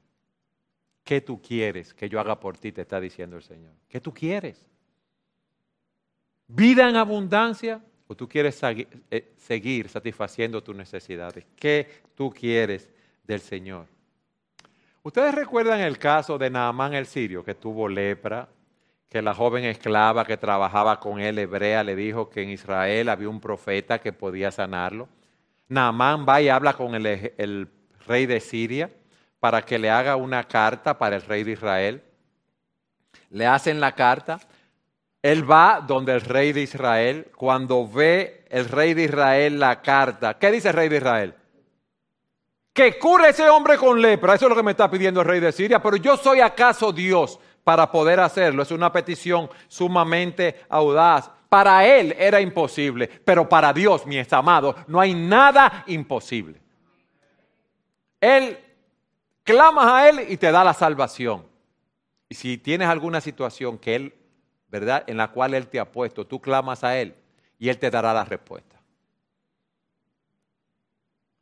¿Qué 1.04 1.20
tú 1.20 1.42
quieres 1.42 1.94
que 1.94 2.08
yo 2.08 2.20
haga 2.20 2.40
por 2.40 2.58
ti? 2.58 2.72
Te 2.72 2.82
está 2.82 3.00
diciendo 3.02 3.36
el 3.36 3.44
Señor. 3.44 3.74
¿Qué 3.90 4.00
tú 4.00 4.14
quieres? 4.14 4.66
¿Vida 6.48 6.90
en 6.90 6.96
abundancia? 6.96 7.82
O 8.12 8.16
tú 8.16 8.28
quieres 8.28 8.60
eh, 8.64 9.34
seguir 9.38 9.88
satisfaciendo 9.88 10.64
tus 10.64 10.76
necesidades? 10.76 11.46
¿Qué 11.56 11.88
tú 12.16 12.32
quieres 12.32 12.90
del 13.24 13.40
Señor? 13.40 13.86
Ustedes 15.04 15.36
recuerdan 15.36 15.80
el 15.80 16.00
caso 16.00 16.40
de 16.40 16.50
Naamán 16.50 16.96
el 16.96 17.06
sirio, 17.06 17.44
que 17.44 17.54
tuvo 17.54 17.88
lepra, 17.88 18.50
que 19.10 19.22
la 19.22 19.36
joven 19.36 19.64
esclava 19.64 20.26
que 20.26 20.38
trabajaba 20.38 21.00
con 21.00 21.20
él, 21.20 21.38
hebrea, 21.38 21.84
le 21.84 21.96
dijo 21.96 22.32
que 22.32 22.42
en 22.42 22.50
Israel 22.50 23.10
había 23.10 23.30
un 23.30 23.40
profeta 23.40 24.00
que 24.00 24.12
podía 24.12 24.50
sanarlo. 24.50 25.08
Naamán 25.68 26.26
va 26.28 26.42
y 26.42 26.50
habla 26.50 26.74
con 26.74 26.96
el, 26.96 27.06
el 27.06 27.68
rey 28.08 28.26
de 28.26 28.40
Siria 28.40 28.90
para 29.40 29.62
que 29.62 29.78
le 29.78 29.92
haga 29.92 30.16
una 30.16 30.44
carta 30.46 30.98
para 30.98 31.16
el 31.16 31.22
rey 31.22 31.44
de 31.44 31.52
Israel. 31.52 32.04
Le 33.30 33.46
hacen 33.46 33.80
la 33.80 33.94
carta, 33.94 34.40
él 35.22 35.50
va 35.50 35.84
donde 35.86 36.14
el 36.14 36.22
rey 36.22 36.54
de 36.54 36.62
Israel, 36.62 37.32
cuando 37.36 37.88
ve 37.88 38.46
el 38.50 38.68
rey 38.70 38.94
de 38.94 39.04
Israel 39.04 39.60
la 39.60 39.82
carta, 39.82 40.38
¿qué 40.38 40.52
dice 40.52 40.70
el 40.70 40.76
rey 40.76 40.90
de 40.90 40.98
Israel? 40.98 41.36
Que 42.74 42.98
cure 42.98 43.30
ese 43.30 43.50
hombre 43.50 43.78
con 43.78 44.02
lepra, 44.02 44.36
eso 44.36 44.46
es 44.46 44.50
lo 44.50 44.56
que 44.56 44.64
me 44.64 44.72
está 44.72 44.90
pidiendo 44.90 45.22
el 45.22 45.28
rey 45.28 45.40
de 45.40 45.52
Siria, 45.52 45.82
pero 45.82 45.98
yo 45.98 46.16
soy 46.16 46.40
acaso 46.40 46.94
Dios 46.94 47.40
para 47.64 47.92
poder 47.92 48.20
hacerlo. 48.20 48.64
Es 48.64 48.72
una 48.72 48.92
petición 48.92 49.50
sumamente 49.68 50.62
audaz. 50.70 51.30
Para 51.50 51.86
él 51.86 52.16
era 52.18 52.40
imposible, 52.40 53.08
pero 53.08 53.50
para 53.50 53.74
Dios, 53.74 54.06
mi 54.06 54.22
amado, 54.32 54.76
no 54.88 55.00
hay 55.00 55.16
nada 55.16 55.84
imposible. 55.88 56.62
Él 58.22 58.58
clamas 59.44 59.86
a 59.88 60.10
Él 60.10 60.28
y 60.30 60.38
te 60.38 60.52
da 60.52 60.64
la 60.64 60.76
salvación. 60.76 61.44
Y 62.30 62.36
si 62.36 62.60
tienes 62.60 62.88
alguna 62.88 63.20
situación 63.20 63.80
que 63.80 63.96
Él 63.96 64.14
¿verdad? 64.70 65.04
En 65.08 65.18
la 65.18 65.30
cual 65.30 65.54
Él 65.54 65.68
te 65.68 65.80
ha 65.80 65.92
puesto. 65.92 66.26
Tú 66.26 66.40
clamas 66.40 66.84
a 66.84 66.98
Él 66.98 67.16
y 67.58 67.70
Él 67.70 67.78
te 67.78 67.90
dará 67.90 68.14
la 68.14 68.26
respuesta. 68.26 68.80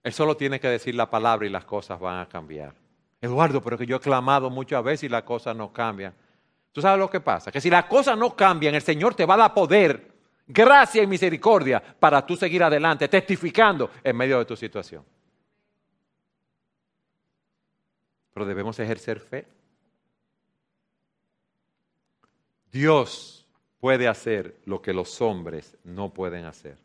Él 0.04 0.14
solo 0.14 0.38
tiene 0.38 0.60
que 0.60 0.70
decir 0.70 0.96
la 0.96 1.10
palabra 1.10 1.46
y 1.46 1.50
las 1.50 1.66
cosas 1.66 2.00
van 2.00 2.20
a 2.20 2.30
cambiar. 2.30 2.74
Eduardo, 3.20 3.62
pero 3.62 3.78
que 3.78 3.86
yo 3.86 3.98
he 3.98 4.00
clamado 4.00 4.50
muchas 4.50 4.84
veces 4.84 5.04
y 5.04 5.10
las 5.10 5.24
cosas 5.24 5.56
no 5.56 5.74
cambian. 5.74 6.14
¿Tú 6.72 6.82
sabes 6.82 7.00
lo 7.00 7.10
que 7.10 7.20
pasa? 7.20 7.52
Que 7.52 7.60
si 7.60 7.70
las 7.70 7.86
cosas 7.86 8.18
no 8.18 8.36
cambian, 8.36 8.76
el 8.76 8.82
Señor 8.82 9.16
te 9.16 9.26
va 9.26 9.34
a 9.34 9.38
dar 9.38 9.54
poder, 9.54 10.12
gracia 10.48 11.04
y 11.04 11.08
misericordia 11.08 11.82
para 11.82 12.26
tú 12.26 12.38
seguir 12.38 12.64
adelante, 12.64 13.08
testificando 13.08 13.90
en 14.04 14.16
medio 14.16 14.38
de 14.40 14.46
tu 14.46 14.56
situación. 14.56 15.04
Pero 18.34 18.46
debemos 18.46 18.80
ejercer 18.80 19.20
fe. 19.20 19.48
Dios 22.72 23.48
puede 23.80 24.08
hacer 24.08 24.60
lo 24.66 24.82
que 24.82 24.94
los 24.94 25.22
hombres 25.22 25.78
no 25.84 26.14
pueden 26.14 26.46
hacer. 26.46 26.78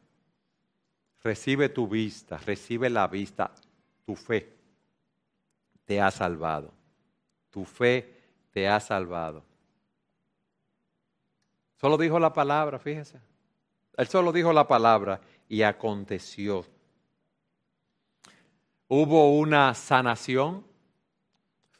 Recibe 1.22 1.68
tu 1.68 1.88
vista, 1.88 2.36
recibe 2.38 2.90
la 2.90 3.06
vista, 3.06 3.52
tu 4.04 4.16
fe 4.16 4.52
te 5.84 6.00
ha 6.00 6.10
salvado. 6.10 6.72
Tu 7.50 7.64
fe 7.64 8.22
te 8.50 8.68
ha 8.68 8.80
salvado. 8.80 9.44
Solo 11.76 11.96
dijo 11.98 12.18
la 12.18 12.32
palabra, 12.32 12.78
fíjese. 12.78 13.20
Él 13.96 14.06
solo 14.06 14.32
dijo 14.32 14.52
la 14.52 14.66
palabra 14.66 15.20
y 15.48 15.62
aconteció. 15.62 16.64
Hubo 18.88 19.36
una 19.36 19.74
sanación 19.74 20.64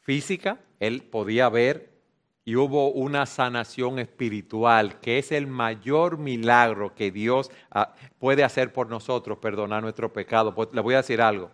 física, 0.01 0.59
él 0.79 1.03
podía 1.03 1.49
ver, 1.49 1.92
y 2.45 2.55
hubo 2.55 2.91
una 2.91 3.25
sanación 3.25 3.99
espiritual, 3.99 4.99
que 4.99 5.17
es 5.17 5.31
el 5.31 5.47
mayor 5.47 6.17
milagro 6.17 6.93
que 6.93 7.09
Dios 7.09 7.49
ah, 7.71 7.93
puede 8.19 8.43
hacer 8.43 8.73
por 8.73 8.89
nosotros, 8.89 9.37
perdonar 9.37 9.81
nuestro 9.81 10.11
pecado. 10.11 10.53
Pues 10.53 10.69
le 10.73 10.81
voy 10.81 10.95
a 10.95 10.97
decir 10.97 11.21
algo. 11.21 11.51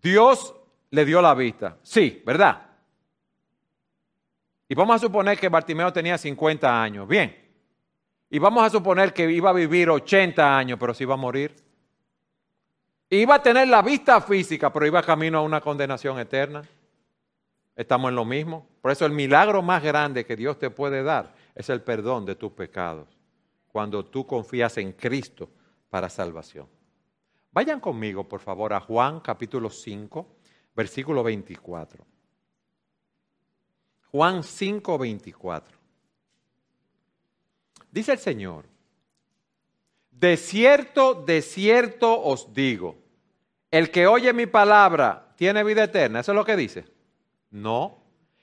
Dios 0.00 0.54
le 0.90 1.04
dio 1.04 1.20
la 1.20 1.34
vista, 1.34 1.78
sí, 1.82 2.22
¿verdad? 2.24 2.62
Y 4.68 4.74
vamos 4.74 4.96
a 4.96 4.98
suponer 5.00 5.38
que 5.38 5.48
Bartimeo 5.48 5.92
tenía 5.92 6.16
50 6.16 6.82
años, 6.82 7.08
bien. 7.08 7.44
Y 8.30 8.38
vamos 8.38 8.64
a 8.64 8.70
suponer 8.70 9.12
que 9.12 9.30
iba 9.30 9.50
a 9.50 9.52
vivir 9.52 9.90
80 9.90 10.58
años, 10.58 10.78
pero 10.78 10.94
se 10.94 11.04
iba 11.04 11.14
a 11.14 11.18
morir. 11.18 11.54
Iba 13.10 13.36
a 13.36 13.42
tener 13.42 13.68
la 13.68 13.82
vista 13.82 14.20
física, 14.20 14.72
pero 14.72 14.86
iba 14.86 15.02
camino 15.02 15.38
a 15.38 15.42
una 15.42 15.60
condenación 15.60 16.18
eterna. 16.18 16.62
Estamos 17.76 18.08
en 18.08 18.16
lo 18.16 18.24
mismo. 18.24 18.66
Por 18.80 18.90
eso 18.90 19.04
el 19.04 19.12
milagro 19.12 19.62
más 19.62 19.82
grande 19.82 20.24
que 20.24 20.34
Dios 20.34 20.58
te 20.58 20.70
puede 20.70 21.02
dar 21.02 21.34
es 21.54 21.68
el 21.68 21.82
perdón 21.82 22.24
de 22.24 22.34
tus 22.34 22.52
pecados, 22.52 23.06
cuando 23.68 24.04
tú 24.04 24.26
confías 24.26 24.78
en 24.78 24.92
Cristo 24.92 25.50
para 25.90 26.08
salvación. 26.08 26.66
Vayan 27.52 27.80
conmigo, 27.80 28.26
por 28.26 28.40
favor, 28.40 28.72
a 28.72 28.80
Juan 28.80 29.20
capítulo 29.20 29.70
5, 29.70 30.26
versículo 30.74 31.22
24. 31.22 32.04
Juan 34.10 34.42
5, 34.42 34.98
24. 34.98 35.78
Dice 37.90 38.12
el 38.12 38.18
Señor, 38.18 38.64
de 40.10 40.36
cierto, 40.38 41.14
de 41.14 41.42
cierto 41.42 42.22
os 42.22 42.52
digo, 42.54 42.96
el 43.70 43.90
que 43.90 44.06
oye 44.06 44.32
mi 44.32 44.46
palabra 44.46 45.34
tiene 45.36 45.62
vida 45.64 45.84
eterna. 45.84 46.20
¿Eso 46.20 46.32
es 46.32 46.36
lo 46.36 46.44
que 46.44 46.56
dice? 46.56 46.95
No. 47.56 47.96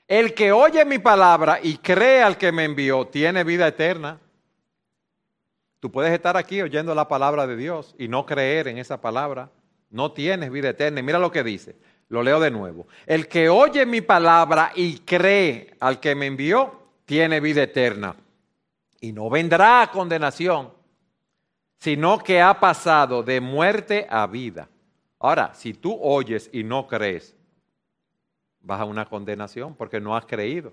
El 0.08 0.34
que 0.34 0.50
oye 0.50 0.84
mi 0.84 0.98
palabra 0.98 1.60
y 1.62 1.76
cree 1.76 2.20
al 2.20 2.36
que 2.36 2.50
me 2.50 2.64
envió 2.64 3.06
tiene 3.06 3.44
vida 3.44 3.68
eterna. 3.68 4.18
Tú 5.78 5.92
puedes 5.92 6.12
estar 6.12 6.36
aquí 6.36 6.60
oyendo 6.60 6.96
la 6.96 7.06
palabra 7.06 7.46
de 7.46 7.56
Dios 7.56 7.94
y 7.96 8.08
no 8.08 8.26
creer 8.26 8.66
en 8.66 8.78
esa 8.78 9.00
palabra. 9.00 9.50
No 9.90 10.10
tienes 10.10 10.50
vida 10.50 10.70
eterna. 10.70 10.98
Y 10.98 11.04
mira 11.04 11.20
lo 11.20 11.30
que 11.30 11.44
dice. 11.44 11.76
Lo 12.08 12.24
leo 12.24 12.40
de 12.40 12.50
nuevo. 12.50 12.88
El 13.06 13.28
que 13.28 13.48
oye 13.48 13.86
mi 13.86 14.00
palabra 14.00 14.72
y 14.74 14.98
cree 14.98 15.76
al 15.78 16.00
que 16.00 16.16
me 16.16 16.26
envió 16.26 16.88
tiene 17.04 17.38
vida 17.38 17.62
eterna. 17.62 18.16
Y 19.00 19.12
no 19.12 19.30
vendrá 19.30 19.82
a 19.82 19.90
condenación, 19.92 20.72
sino 21.78 22.18
que 22.18 22.40
ha 22.40 22.58
pasado 22.58 23.22
de 23.22 23.40
muerte 23.40 24.08
a 24.10 24.26
vida. 24.26 24.68
Ahora, 25.20 25.54
si 25.54 25.72
tú 25.72 25.96
oyes 26.02 26.50
y 26.52 26.64
no 26.64 26.88
crees, 26.88 27.36
vas 28.64 28.80
a 28.80 28.84
una 28.84 29.04
condenación 29.04 29.74
porque 29.74 30.00
no 30.00 30.16
has 30.16 30.26
creído. 30.26 30.72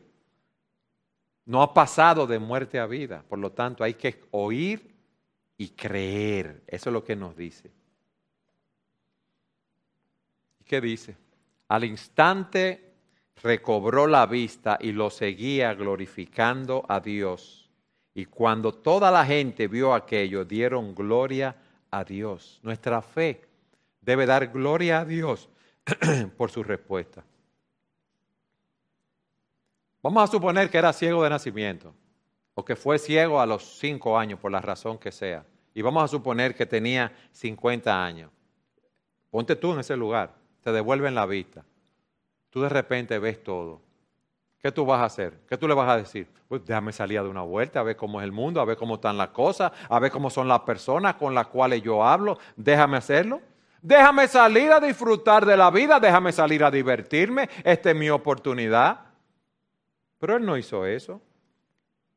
No 1.45 1.61
ha 1.61 1.73
pasado 1.73 2.25
de 2.25 2.39
muerte 2.39 2.79
a 2.79 2.85
vida. 2.85 3.23
Por 3.27 3.39
lo 3.39 3.51
tanto, 3.51 3.83
hay 3.83 3.95
que 3.95 4.23
oír 4.31 4.95
y 5.57 5.69
creer. 5.69 6.63
Eso 6.67 6.89
es 6.89 6.93
lo 6.93 7.03
que 7.03 7.15
nos 7.15 7.35
dice. 7.35 7.71
¿Y 10.59 10.63
qué 10.63 10.79
dice? 10.79 11.17
Al 11.67 11.83
instante 11.83 12.93
recobró 13.43 14.07
la 14.07 14.25
vista 14.25 14.77
y 14.79 14.91
lo 14.91 15.09
seguía 15.09 15.73
glorificando 15.73 16.85
a 16.87 16.99
Dios. 16.99 17.69
Y 18.13 18.25
cuando 18.25 18.73
toda 18.73 19.09
la 19.11 19.25
gente 19.25 19.67
vio 19.67 19.93
aquello, 19.93 20.45
dieron 20.45 20.93
gloria 20.93 21.55
a 21.89 22.03
Dios. 22.03 22.59
Nuestra 22.63 23.01
fe 23.01 23.41
debe 24.01 24.25
dar 24.25 24.47
gloria 24.47 24.99
a 24.99 25.05
Dios 25.05 25.49
por 26.37 26.51
su 26.51 26.63
respuesta. 26.63 27.23
Vamos 30.03 30.23
a 30.23 30.31
suponer 30.31 30.69
que 30.69 30.77
era 30.77 30.93
ciego 30.93 31.23
de 31.23 31.29
nacimiento 31.29 31.93
o 32.55 32.65
que 32.65 32.75
fue 32.75 32.97
ciego 32.97 33.39
a 33.39 33.45
los 33.45 33.63
cinco 33.79 34.17
años 34.17 34.39
por 34.39 34.51
la 34.51 34.59
razón 34.59 34.97
que 34.97 35.11
sea. 35.11 35.45
Y 35.73 35.81
vamos 35.81 36.03
a 36.03 36.07
suponer 36.07 36.55
que 36.55 36.65
tenía 36.65 37.11
50 37.31 38.03
años. 38.03 38.31
Ponte 39.29 39.55
tú 39.55 39.73
en 39.73 39.79
ese 39.79 39.95
lugar, 39.95 40.33
te 40.61 40.71
devuelven 40.71 41.15
la 41.15 41.25
vista. 41.25 41.63
Tú 42.49 42.61
de 42.61 42.69
repente 42.69 43.17
ves 43.19 43.41
todo. 43.43 43.81
¿Qué 44.61 44.71
tú 44.71 44.85
vas 44.85 44.99
a 45.01 45.05
hacer? 45.05 45.39
¿Qué 45.47 45.57
tú 45.57 45.67
le 45.67 45.73
vas 45.73 45.89
a 45.89 45.97
decir? 45.97 46.27
Pues 46.47 46.65
déjame 46.65 46.91
salir 46.91 47.21
de 47.21 47.29
una 47.29 47.41
vuelta, 47.41 47.79
a 47.79 47.83
ver 47.83 47.95
cómo 47.95 48.19
es 48.19 48.25
el 48.25 48.31
mundo, 48.31 48.59
a 48.59 48.65
ver 48.65 48.77
cómo 48.77 48.95
están 48.95 49.17
las 49.17 49.29
cosas, 49.29 49.71
a 49.89 49.99
ver 49.99 50.11
cómo 50.11 50.29
son 50.29 50.47
las 50.47 50.59
personas 50.61 51.15
con 51.15 51.33
las 51.33 51.47
cuales 51.47 51.81
yo 51.81 52.03
hablo. 52.03 52.37
Déjame 52.55 52.97
hacerlo. 52.97 53.41
Déjame 53.81 54.27
salir 54.27 54.71
a 54.71 54.79
disfrutar 54.79 55.45
de 55.45 55.57
la 55.57 55.71
vida, 55.71 55.99
déjame 55.99 56.31
salir 56.31 56.63
a 56.63 56.69
divertirme. 56.69 57.49
Esta 57.63 57.91
es 57.91 57.95
mi 57.95 58.09
oportunidad. 58.09 59.10
Pero 60.21 60.37
él 60.37 60.45
no 60.45 60.55
hizo 60.55 60.85
eso. 60.85 61.19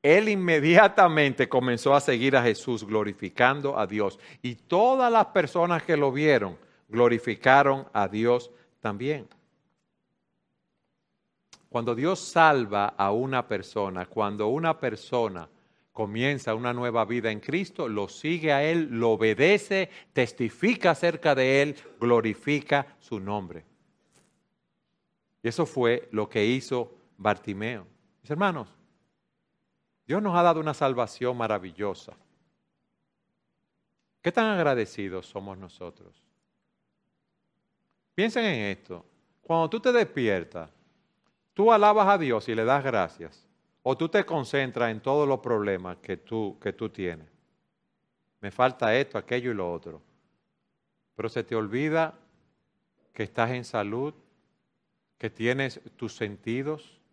Él 0.02 0.28
inmediatamente 0.28 1.48
comenzó 1.48 1.94
a 1.94 2.00
seguir 2.02 2.36
a 2.36 2.42
Jesús 2.42 2.84
glorificando 2.84 3.78
a 3.78 3.86
Dios. 3.86 4.18
Y 4.42 4.56
todas 4.56 5.10
las 5.10 5.24
personas 5.28 5.82
que 5.84 5.96
lo 5.96 6.12
vieron 6.12 6.58
glorificaron 6.86 7.88
a 7.94 8.06
Dios 8.06 8.50
también. 8.80 9.26
Cuando 11.70 11.94
Dios 11.94 12.20
salva 12.20 12.88
a 12.88 13.10
una 13.10 13.48
persona, 13.48 14.04
cuando 14.04 14.48
una 14.48 14.78
persona 14.78 15.48
comienza 15.90 16.54
una 16.54 16.74
nueva 16.74 17.06
vida 17.06 17.30
en 17.30 17.40
Cristo, 17.40 17.88
lo 17.88 18.08
sigue 18.08 18.52
a 18.52 18.62
Él, 18.62 18.88
lo 18.90 19.12
obedece, 19.12 19.88
testifica 20.12 20.90
acerca 20.90 21.34
de 21.34 21.62
Él, 21.62 21.76
glorifica 21.98 22.86
su 22.98 23.18
nombre. 23.18 23.64
Y 25.42 25.48
eso 25.48 25.64
fue 25.64 26.06
lo 26.12 26.28
que 26.28 26.44
hizo 26.44 26.94
Bartimeo. 27.16 27.93
Mis 28.24 28.30
hermanos, 28.30 28.68
Dios 30.06 30.22
nos 30.22 30.34
ha 30.34 30.42
dado 30.42 30.58
una 30.58 30.72
salvación 30.72 31.36
maravillosa. 31.36 32.14
¿Qué 34.22 34.32
tan 34.32 34.46
agradecidos 34.46 35.26
somos 35.26 35.58
nosotros? 35.58 36.22
Piensen 38.14 38.46
en 38.46 38.60
esto. 38.78 39.04
Cuando 39.42 39.68
tú 39.68 39.78
te 39.78 39.92
despiertas, 39.92 40.70
tú 41.52 41.70
alabas 41.70 42.08
a 42.08 42.16
Dios 42.16 42.48
y 42.48 42.54
le 42.54 42.64
das 42.64 42.82
gracias, 42.82 43.46
o 43.82 43.94
tú 43.94 44.08
te 44.08 44.24
concentras 44.24 44.90
en 44.90 45.02
todos 45.02 45.28
los 45.28 45.40
problemas 45.40 45.98
que 45.98 46.16
tú, 46.16 46.56
que 46.58 46.72
tú 46.72 46.88
tienes. 46.88 47.28
Me 48.40 48.50
falta 48.50 48.96
esto, 48.96 49.18
aquello 49.18 49.50
y 49.50 49.54
lo 49.54 49.70
otro. 49.70 50.00
Pero 51.14 51.28
se 51.28 51.44
te 51.44 51.54
olvida 51.54 52.14
que 53.12 53.24
estás 53.24 53.50
en 53.50 53.66
salud, 53.66 54.14
que 55.18 55.28
tienes 55.28 55.78
tus 55.98 56.16
sentidos, 56.16 57.03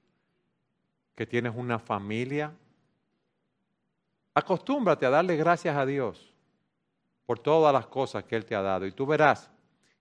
que 1.21 1.27
tienes 1.27 1.53
una 1.55 1.77
familia. 1.77 2.51
Acostúmbrate 4.33 5.05
a 5.05 5.11
darle 5.11 5.35
gracias 5.35 5.77
a 5.77 5.85
Dios 5.85 6.33
por 7.27 7.37
todas 7.37 7.71
las 7.71 7.85
cosas 7.85 8.23
que 8.23 8.35
Él 8.35 8.43
te 8.43 8.55
ha 8.55 8.63
dado 8.63 8.87
y 8.87 8.91
tú 8.91 9.05
verás 9.05 9.51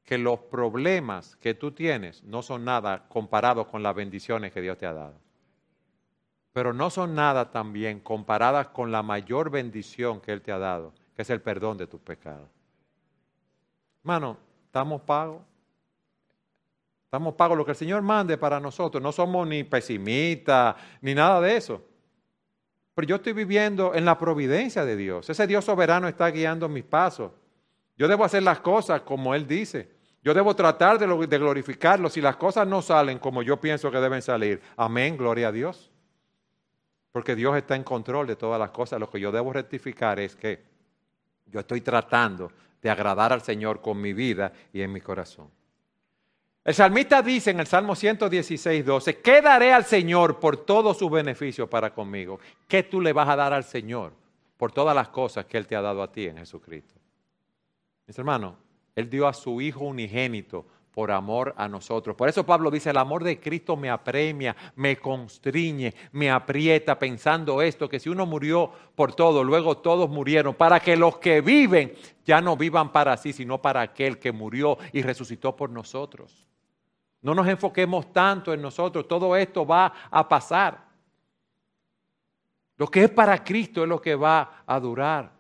que 0.03 0.17
los 0.17 0.39
problemas 0.39 1.37
que 1.37 1.53
tú 1.53 1.73
tienes 1.73 2.25
no 2.25 2.41
son 2.41 2.65
nada 2.65 3.07
comparados 3.11 3.67
con 3.67 3.83
las 3.83 3.95
bendiciones 3.95 4.51
que 4.51 4.63
Dios 4.63 4.79
te 4.79 4.87
ha 4.87 4.95
dado. 4.95 5.21
Pero 6.55 6.73
no 6.73 6.89
son 6.89 7.15
nada 7.15 7.51
también 7.51 8.01
comparadas 8.01 8.69
con 8.69 8.91
la 8.91 9.03
mayor 9.03 9.51
bendición 9.51 10.23
que 10.23 10.33
Él 10.33 10.41
te 10.41 10.53
ha 10.53 10.59
dado, 10.59 10.95
que 11.15 11.21
es 11.21 11.29
el 11.29 11.43
perdón 11.43 11.77
de 11.77 11.87
tus 11.87 12.01
pecados. 12.01 12.49
Hermano, 14.03 14.39
estamos 14.65 15.03
pagos. 15.03 15.43
Estamos 17.11 17.35
pagos 17.35 17.59
lo 17.59 17.65
que 17.65 17.73
el 17.73 17.77
Señor 17.77 18.03
mande 18.03 18.39
para 18.39 18.61
nosotros. 18.61 19.03
No 19.03 19.11
somos 19.11 19.45
ni 19.49 19.65
pesimistas, 19.65 20.77
ni 21.01 21.13
nada 21.13 21.41
de 21.41 21.57
eso. 21.57 21.85
Pero 22.95 23.09
yo 23.09 23.17
estoy 23.17 23.33
viviendo 23.33 23.97
en 23.97 24.05
la 24.05 24.17
providencia 24.17 24.85
de 24.85 24.95
Dios. 24.95 25.29
Ese 25.29 25.45
Dios 25.49 25.65
soberano 25.65 26.07
está 26.07 26.31
guiando 26.31 26.69
mis 26.69 26.85
pasos. 26.85 27.33
Yo 27.99 28.07
debo 28.07 28.25
hacer 28.25 28.45
las 28.45 28.61
cosas 28.61 29.01
como 29.01 29.35
Él 29.35 29.45
dice. 29.45 29.91
Yo 30.23 30.33
debo 30.33 30.55
tratar 30.55 31.01
de, 31.01 31.27
de 31.27 31.39
glorificarlo. 31.39 32.09
Si 32.09 32.21
las 32.21 32.37
cosas 32.37 32.65
no 32.69 32.81
salen 32.81 33.19
como 33.19 33.43
yo 33.43 33.61
pienso 33.61 33.91
que 33.91 33.99
deben 33.99 34.23
salir, 34.23 34.63
amén, 34.77 35.17
gloria 35.17 35.49
a 35.49 35.53
Dios. 35.53 35.91
Porque 37.11 37.35
Dios 37.35 37.57
está 37.57 37.75
en 37.75 37.83
control 37.83 38.29
de 38.29 38.37
todas 38.37 38.61
las 38.61 38.71
cosas. 38.71 39.01
Lo 39.01 39.11
que 39.11 39.19
yo 39.19 39.33
debo 39.33 39.53
rectificar 39.53 40.21
es 40.21 40.37
que 40.37 40.63
yo 41.47 41.59
estoy 41.59 41.81
tratando 41.81 42.53
de 42.81 42.89
agradar 42.89 43.33
al 43.33 43.43
Señor 43.43 43.81
con 43.81 44.01
mi 44.01 44.13
vida 44.13 44.53
y 44.73 44.81
en 44.83 44.93
mi 44.93 45.01
corazón. 45.01 45.51
El 46.63 46.75
salmista 46.75 47.23
dice 47.23 47.53
en 47.53 47.61
el 47.61 47.67
Salmo 47.67 47.97
116, 47.97 48.85
12, 48.85 49.21
¿qué 49.21 49.41
daré 49.41 49.73
al 49.73 49.87
Señor 49.87 50.39
por 50.39 50.59
todo 50.59 50.93
su 50.93 51.09
beneficio 51.09 51.71
para 51.71 51.95
conmigo? 51.95 52.39
¿Qué 52.69 52.83
tú 52.83 53.01
le 53.01 53.15
vas 53.15 53.31
a 53.31 53.37
dar 53.37 53.55
al 53.55 53.65
Señor 53.65 54.13
por 54.59 54.71
todas 54.71 54.95
las 54.95 55.09
cosas 55.09 55.47
que 55.47 55.57
Él 55.57 55.67
te 55.67 55.75
ha 55.75 55.81
dado 55.81 56.03
a 56.03 56.13
ti 56.13 56.27
en 56.27 56.37
Jesucristo? 56.37 56.95
Mis 58.07 58.19
hermanos, 58.19 58.57
Él 58.95 59.09
dio 59.09 59.27
a 59.27 59.33
su 59.33 59.59
Hijo 59.63 59.87
unigénito 59.87 60.67
por 60.93 61.11
amor 61.13 61.55
a 61.57 61.67
nosotros. 61.67 62.15
Por 62.15 62.29
eso 62.29 62.45
Pablo 62.45 62.71
dice, 62.71 62.91
el 62.91 62.99
amor 62.99 63.25
de 63.25 63.41
Cristo 63.41 63.75
me 63.75 63.89
apremia, 63.89 64.55
me 64.77 64.99
constriñe, 64.99 65.95
me 66.13 66.31
aprieta 66.31 66.99
pensando 66.99 67.63
esto, 67.63 67.89
que 67.89 68.01
si 68.01 68.11
uno 68.11 68.27
murió 68.27 68.71
por 68.95 69.15
todo, 69.15 69.43
luego 69.45 69.79
todos 69.79 70.11
murieron, 70.11 70.55
para 70.55 70.79
que 70.81 70.99
los 70.99 71.17
que 71.19 71.41
viven 71.41 71.95
ya 72.27 72.43
no 72.43 72.55
vivan 72.55 72.93
para 72.93 73.17
sí, 73.17 73.33
sino 73.33 73.63
para 73.63 73.81
aquel 73.81 74.19
que 74.19 74.31
murió 74.31 74.77
y 74.93 75.01
resucitó 75.01 75.57
por 75.57 75.71
nosotros. 75.71 76.50
No 77.23 77.35
nos 77.35 77.47
enfoquemos 77.47 78.13
tanto 78.13 78.53
en 78.53 78.63
nosotros, 78.63 79.07
todo 79.07 79.37
esto 79.37 79.67
va 79.67 79.93
a 80.11 80.29
pasar. 80.29 80.91
Lo 82.77 82.89
que 82.89 83.05
es 83.05 83.11
para 83.11 83.45
Cristo 83.45 83.83
es 83.83 83.89
lo 83.89 84.01
que 84.01 84.15
va 84.15 84.63
a 84.67 84.81
durar. 84.81 85.31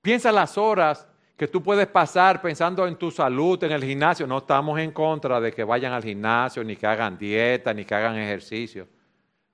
Piensa 0.00 0.32
las 0.32 0.56
horas 0.56 1.06
que 1.36 1.46
tú 1.46 1.62
puedes 1.62 1.86
pasar 1.86 2.40
pensando 2.40 2.86
en 2.86 2.96
tu 2.96 3.10
salud, 3.10 3.62
en 3.62 3.72
el 3.72 3.84
gimnasio. 3.84 4.26
No 4.26 4.38
estamos 4.38 4.78
en 4.80 4.90
contra 4.90 5.40
de 5.40 5.52
que 5.52 5.62
vayan 5.62 5.92
al 5.92 6.02
gimnasio, 6.02 6.64
ni 6.64 6.74
que 6.74 6.86
hagan 6.86 7.18
dieta, 7.18 7.74
ni 7.74 7.84
que 7.84 7.94
hagan 7.94 8.16
ejercicio. 8.16 8.88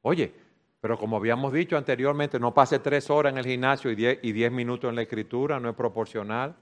Oye, 0.03 0.33
pero 0.81 0.97
como 0.97 1.17
habíamos 1.17 1.53
dicho 1.53 1.77
anteriormente, 1.77 2.39
no 2.39 2.55
pase 2.55 2.79
tres 2.79 3.11
horas 3.11 3.33
en 3.33 3.39
el 3.39 3.45
gimnasio 3.45 3.91
y 3.91 3.95
diez, 3.97 4.19
y 4.23 4.33
diez 4.33 4.53
minutos 4.53 4.89
en 4.89 4.97
la 4.97 5.03
escritura, 5.03 5.59
no 5.59 5.69
es 5.69 5.75
proporcional. 5.75 6.55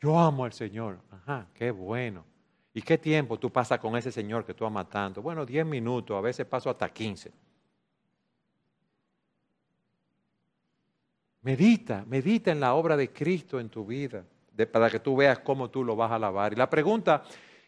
Yo 0.00 0.18
amo 0.18 0.44
al 0.44 0.52
Señor. 0.52 1.00
Ajá, 1.10 1.48
qué 1.54 1.70
bueno. 1.70 2.24
¿Y 2.72 2.82
qué 2.82 2.98
tiempo 2.98 3.38
tú 3.38 3.52
pasas 3.52 3.78
con 3.78 3.96
ese 3.96 4.10
Señor 4.10 4.44
que 4.44 4.52
tú 4.52 4.66
amas 4.66 4.88
tanto? 4.90 5.22
Bueno, 5.22 5.46
10 5.46 5.64
minutos, 5.64 6.16
a 6.16 6.20
veces 6.20 6.44
paso 6.44 6.68
hasta 6.68 6.88
15. 6.88 7.32
Medita, 11.42 12.04
medita 12.06 12.50
en 12.50 12.58
la 12.58 12.74
obra 12.74 12.96
de 12.96 13.12
Cristo 13.12 13.60
en 13.60 13.68
tu 13.68 13.86
vida, 13.86 14.24
para 14.72 14.90
que 14.90 14.98
tú 14.98 15.14
veas 15.14 15.38
cómo 15.40 15.70
tú 15.70 15.84
lo 15.84 15.94
vas 15.94 16.10
a 16.10 16.16
alabar. 16.16 16.52
Y 16.52 16.56
la 16.56 16.68
pregunta 16.68 17.22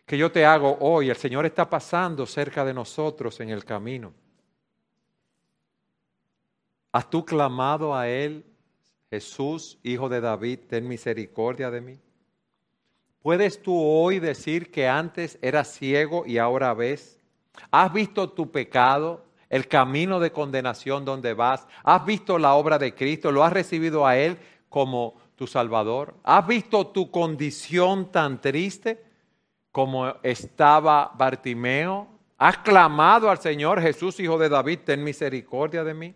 que 0.04 0.16
yo 0.16 0.32
te 0.32 0.44
hago 0.44 0.78
hoy, 0.80 1.10
el 1.10 1.16
Señor 1.16 1.46
está 1.46 1.68
pasando 1.68 2.26
cerca 2.26 2.64
de 2.64 2.72
nosotros 2.72 3.38
en 3.40 3.50
el 3.50 3.64
camino. 3.64 4.12
¿Has 6.90 7.10
tú 7.10 7.24
clamado 7.24 7.94
a 7.94 8.08
Él, 8.08 8.44
Jesús, 9.10 9.78
Hijo 9.82 10.08
de 10.08 10.20
David, 10.20 10.60
ten 10.68 10.88
misericordia 10.88 11.70
de 11.70 11.80
mí? 11.80 12.00
¿Puedes 13.26 13.60
tú 13.60 13.76
hoy 13.76 14.20
decir 14.20 14.70
que 14.70 14.86
antes 14.86 15.36
eras 15.42 15.72
ciego 15.72 16.22
y 16.26 16.38
ahora 16.38 16.72
ves? 16.74 17.18
¿Has 17.72 17.92
visto 17.92 18.30
tu 18.30 18.52
pecado, 18.52 19.24
el 19.50 19.66
camino 19.66 20.20
de 20.20 20.30
condenación 20.30 21.04
donde 21.04 21.34
vas? 21.34 21.66
¿Has 21.82 22.06
visto 22.06 22.38
la 22.38 22.54
obra 22.54 22.78
de 22.78 22.94
Cristo? 22.94 23.32
¿Lo 23.32 23.42
has 23.42 23.52
recibido 23.52 24.06
a 24.06 24.16
Él 24.16 24.38
como 24.68 25.16
tu 25.34 25.48
Salvador? 25.48 26.14
¿Has 26.22 26.46
visto 26.46 26.86
tu 26.86 27.10
condición 27.10 28.12
tan 28.12 28.40
triste 28.40 29.02
como 29.72 30.06
estaba 30.22 31.10
Bartimeo? 31.18 32.06
¿Has 32.38 32.58
clamado 32.58 33.28
al 33.28 33.38
Señor 33.38 33.82
Jesús, 33.82 34.20
Hijo 34.20 34.38
de 34.38 34.48
David, 34.48 34.78
ten 34.84 35.02
misericordia 35.02 35.82
de 35.82 35.94
mí? 35.94 36.14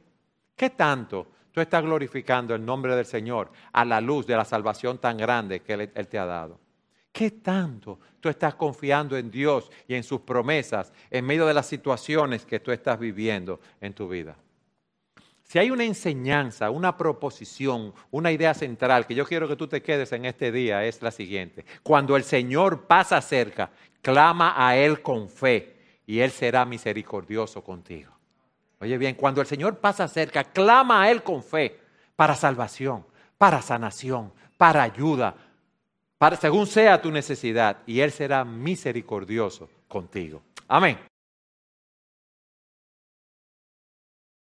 ¿Qué 0.55 0.71
tanto 0.71 1.27
tú 1.51 1.61
estás 1.61 1.83
glorificando 1.83 2.55
el 2.55 2.65
nombre 2.65 2.95
del 2.95 3.05
Señor 3.05 3.51
a 3.73 3.85
la 3.85 4.01
luz 4.01 4.29
de 4.29 4.37
la 4.37 4.45
salvación 4.45 4.99
tan 4.99 5.17
grande 5.17 5.59
que 5.59 5.73
Él, 5.73 6.07
te 6.07 6.17
ha 6.17 6.25
dado? 6.25 6.70
¿Qué 7.13 7.31
tanto 7.31 7.99
tú 8.21 8.29
estás 8.29 8.55
confiando 8.55 9.17
en 9.17 9.31
Dios 9.31 9.71
y 9.89 9.95
en 9.95 10.05
sus 10.05 10.21
promesas 10.21 10.93
en 11.11 11.25
medio 11.25 11.47
de 11.47 11.55
las 11.55 11.67
situaciones 11.67 12.47
que 12.47 12.61
tú 12.61 12.71
estás 12.71 12.99
viviendo 12.99 13.61
en 13.81 13.93
tu 13.93 14.09
vida? 14.09 14.37
Si 15.43 15.59
hay 15.59 15.73
una 15.73 15.83
enseñanza, 15.83 16.71
una 16.71 16.97
proposición, 16.97 17.93
una 18.13 18.31
idea 18.31 18.55
central 18.55 19.05
que 19.05 19.17
yo 19.17 19.27
quiero 19.27 19.49
que 19.49 19.57
tú 19.57 19.67
te 19.67 19.83
quedes 19.83 20.13
en 20.13 20.25
este 20.25 20.53
día 20.53 20.85
es 20.85 21.03
la 21.03 21.11
siguiente. 21.11 21.65
Cuando 21.83 22.17
el 22.17 22.23
Señor 22.23 22.87
pasa 22.87 23.21
cerca, 23.21 23.73
clama 24.01 24.55
a 24.57 24.77
Él 24.77 25.03
con 25.03 25.29
fe 25.29 25.77
y 26.07 26.21
Él 26.21 26.31
será 26.31 26.65
misericordioso 26.65 27.65
contigo. 27.65 28.13
Oye 28.79 28.97
bien, 28.97 29.17
cuando 29.17 29.41
el 29.41 29.49
Señor 29.49 29.79
pasa 29.79 30.07
cerca, 30.07 30.45
clama 30.45 31.03
a 31.03 31.11
Él 31.11 31.25
con 31.25 31.43
fe 31.43 31.81
para 32.15 32.37
salvación, 32.37 33.05
para 33.37 33.61
sanación, 33.61 34.33
para 34.57 34.85
ayuda, 34.85 35.35
según 36.39 36.66
sea 36.66 37.01
tu 37.01 37.11
necesidad, 37.11 37.79
y 37.87 38.01
Él 38.01 38.12
será 38.12 38.45
misericordioso 38.45 39.71
contigo. 39.89 40.43
Amén. 40.68 40.99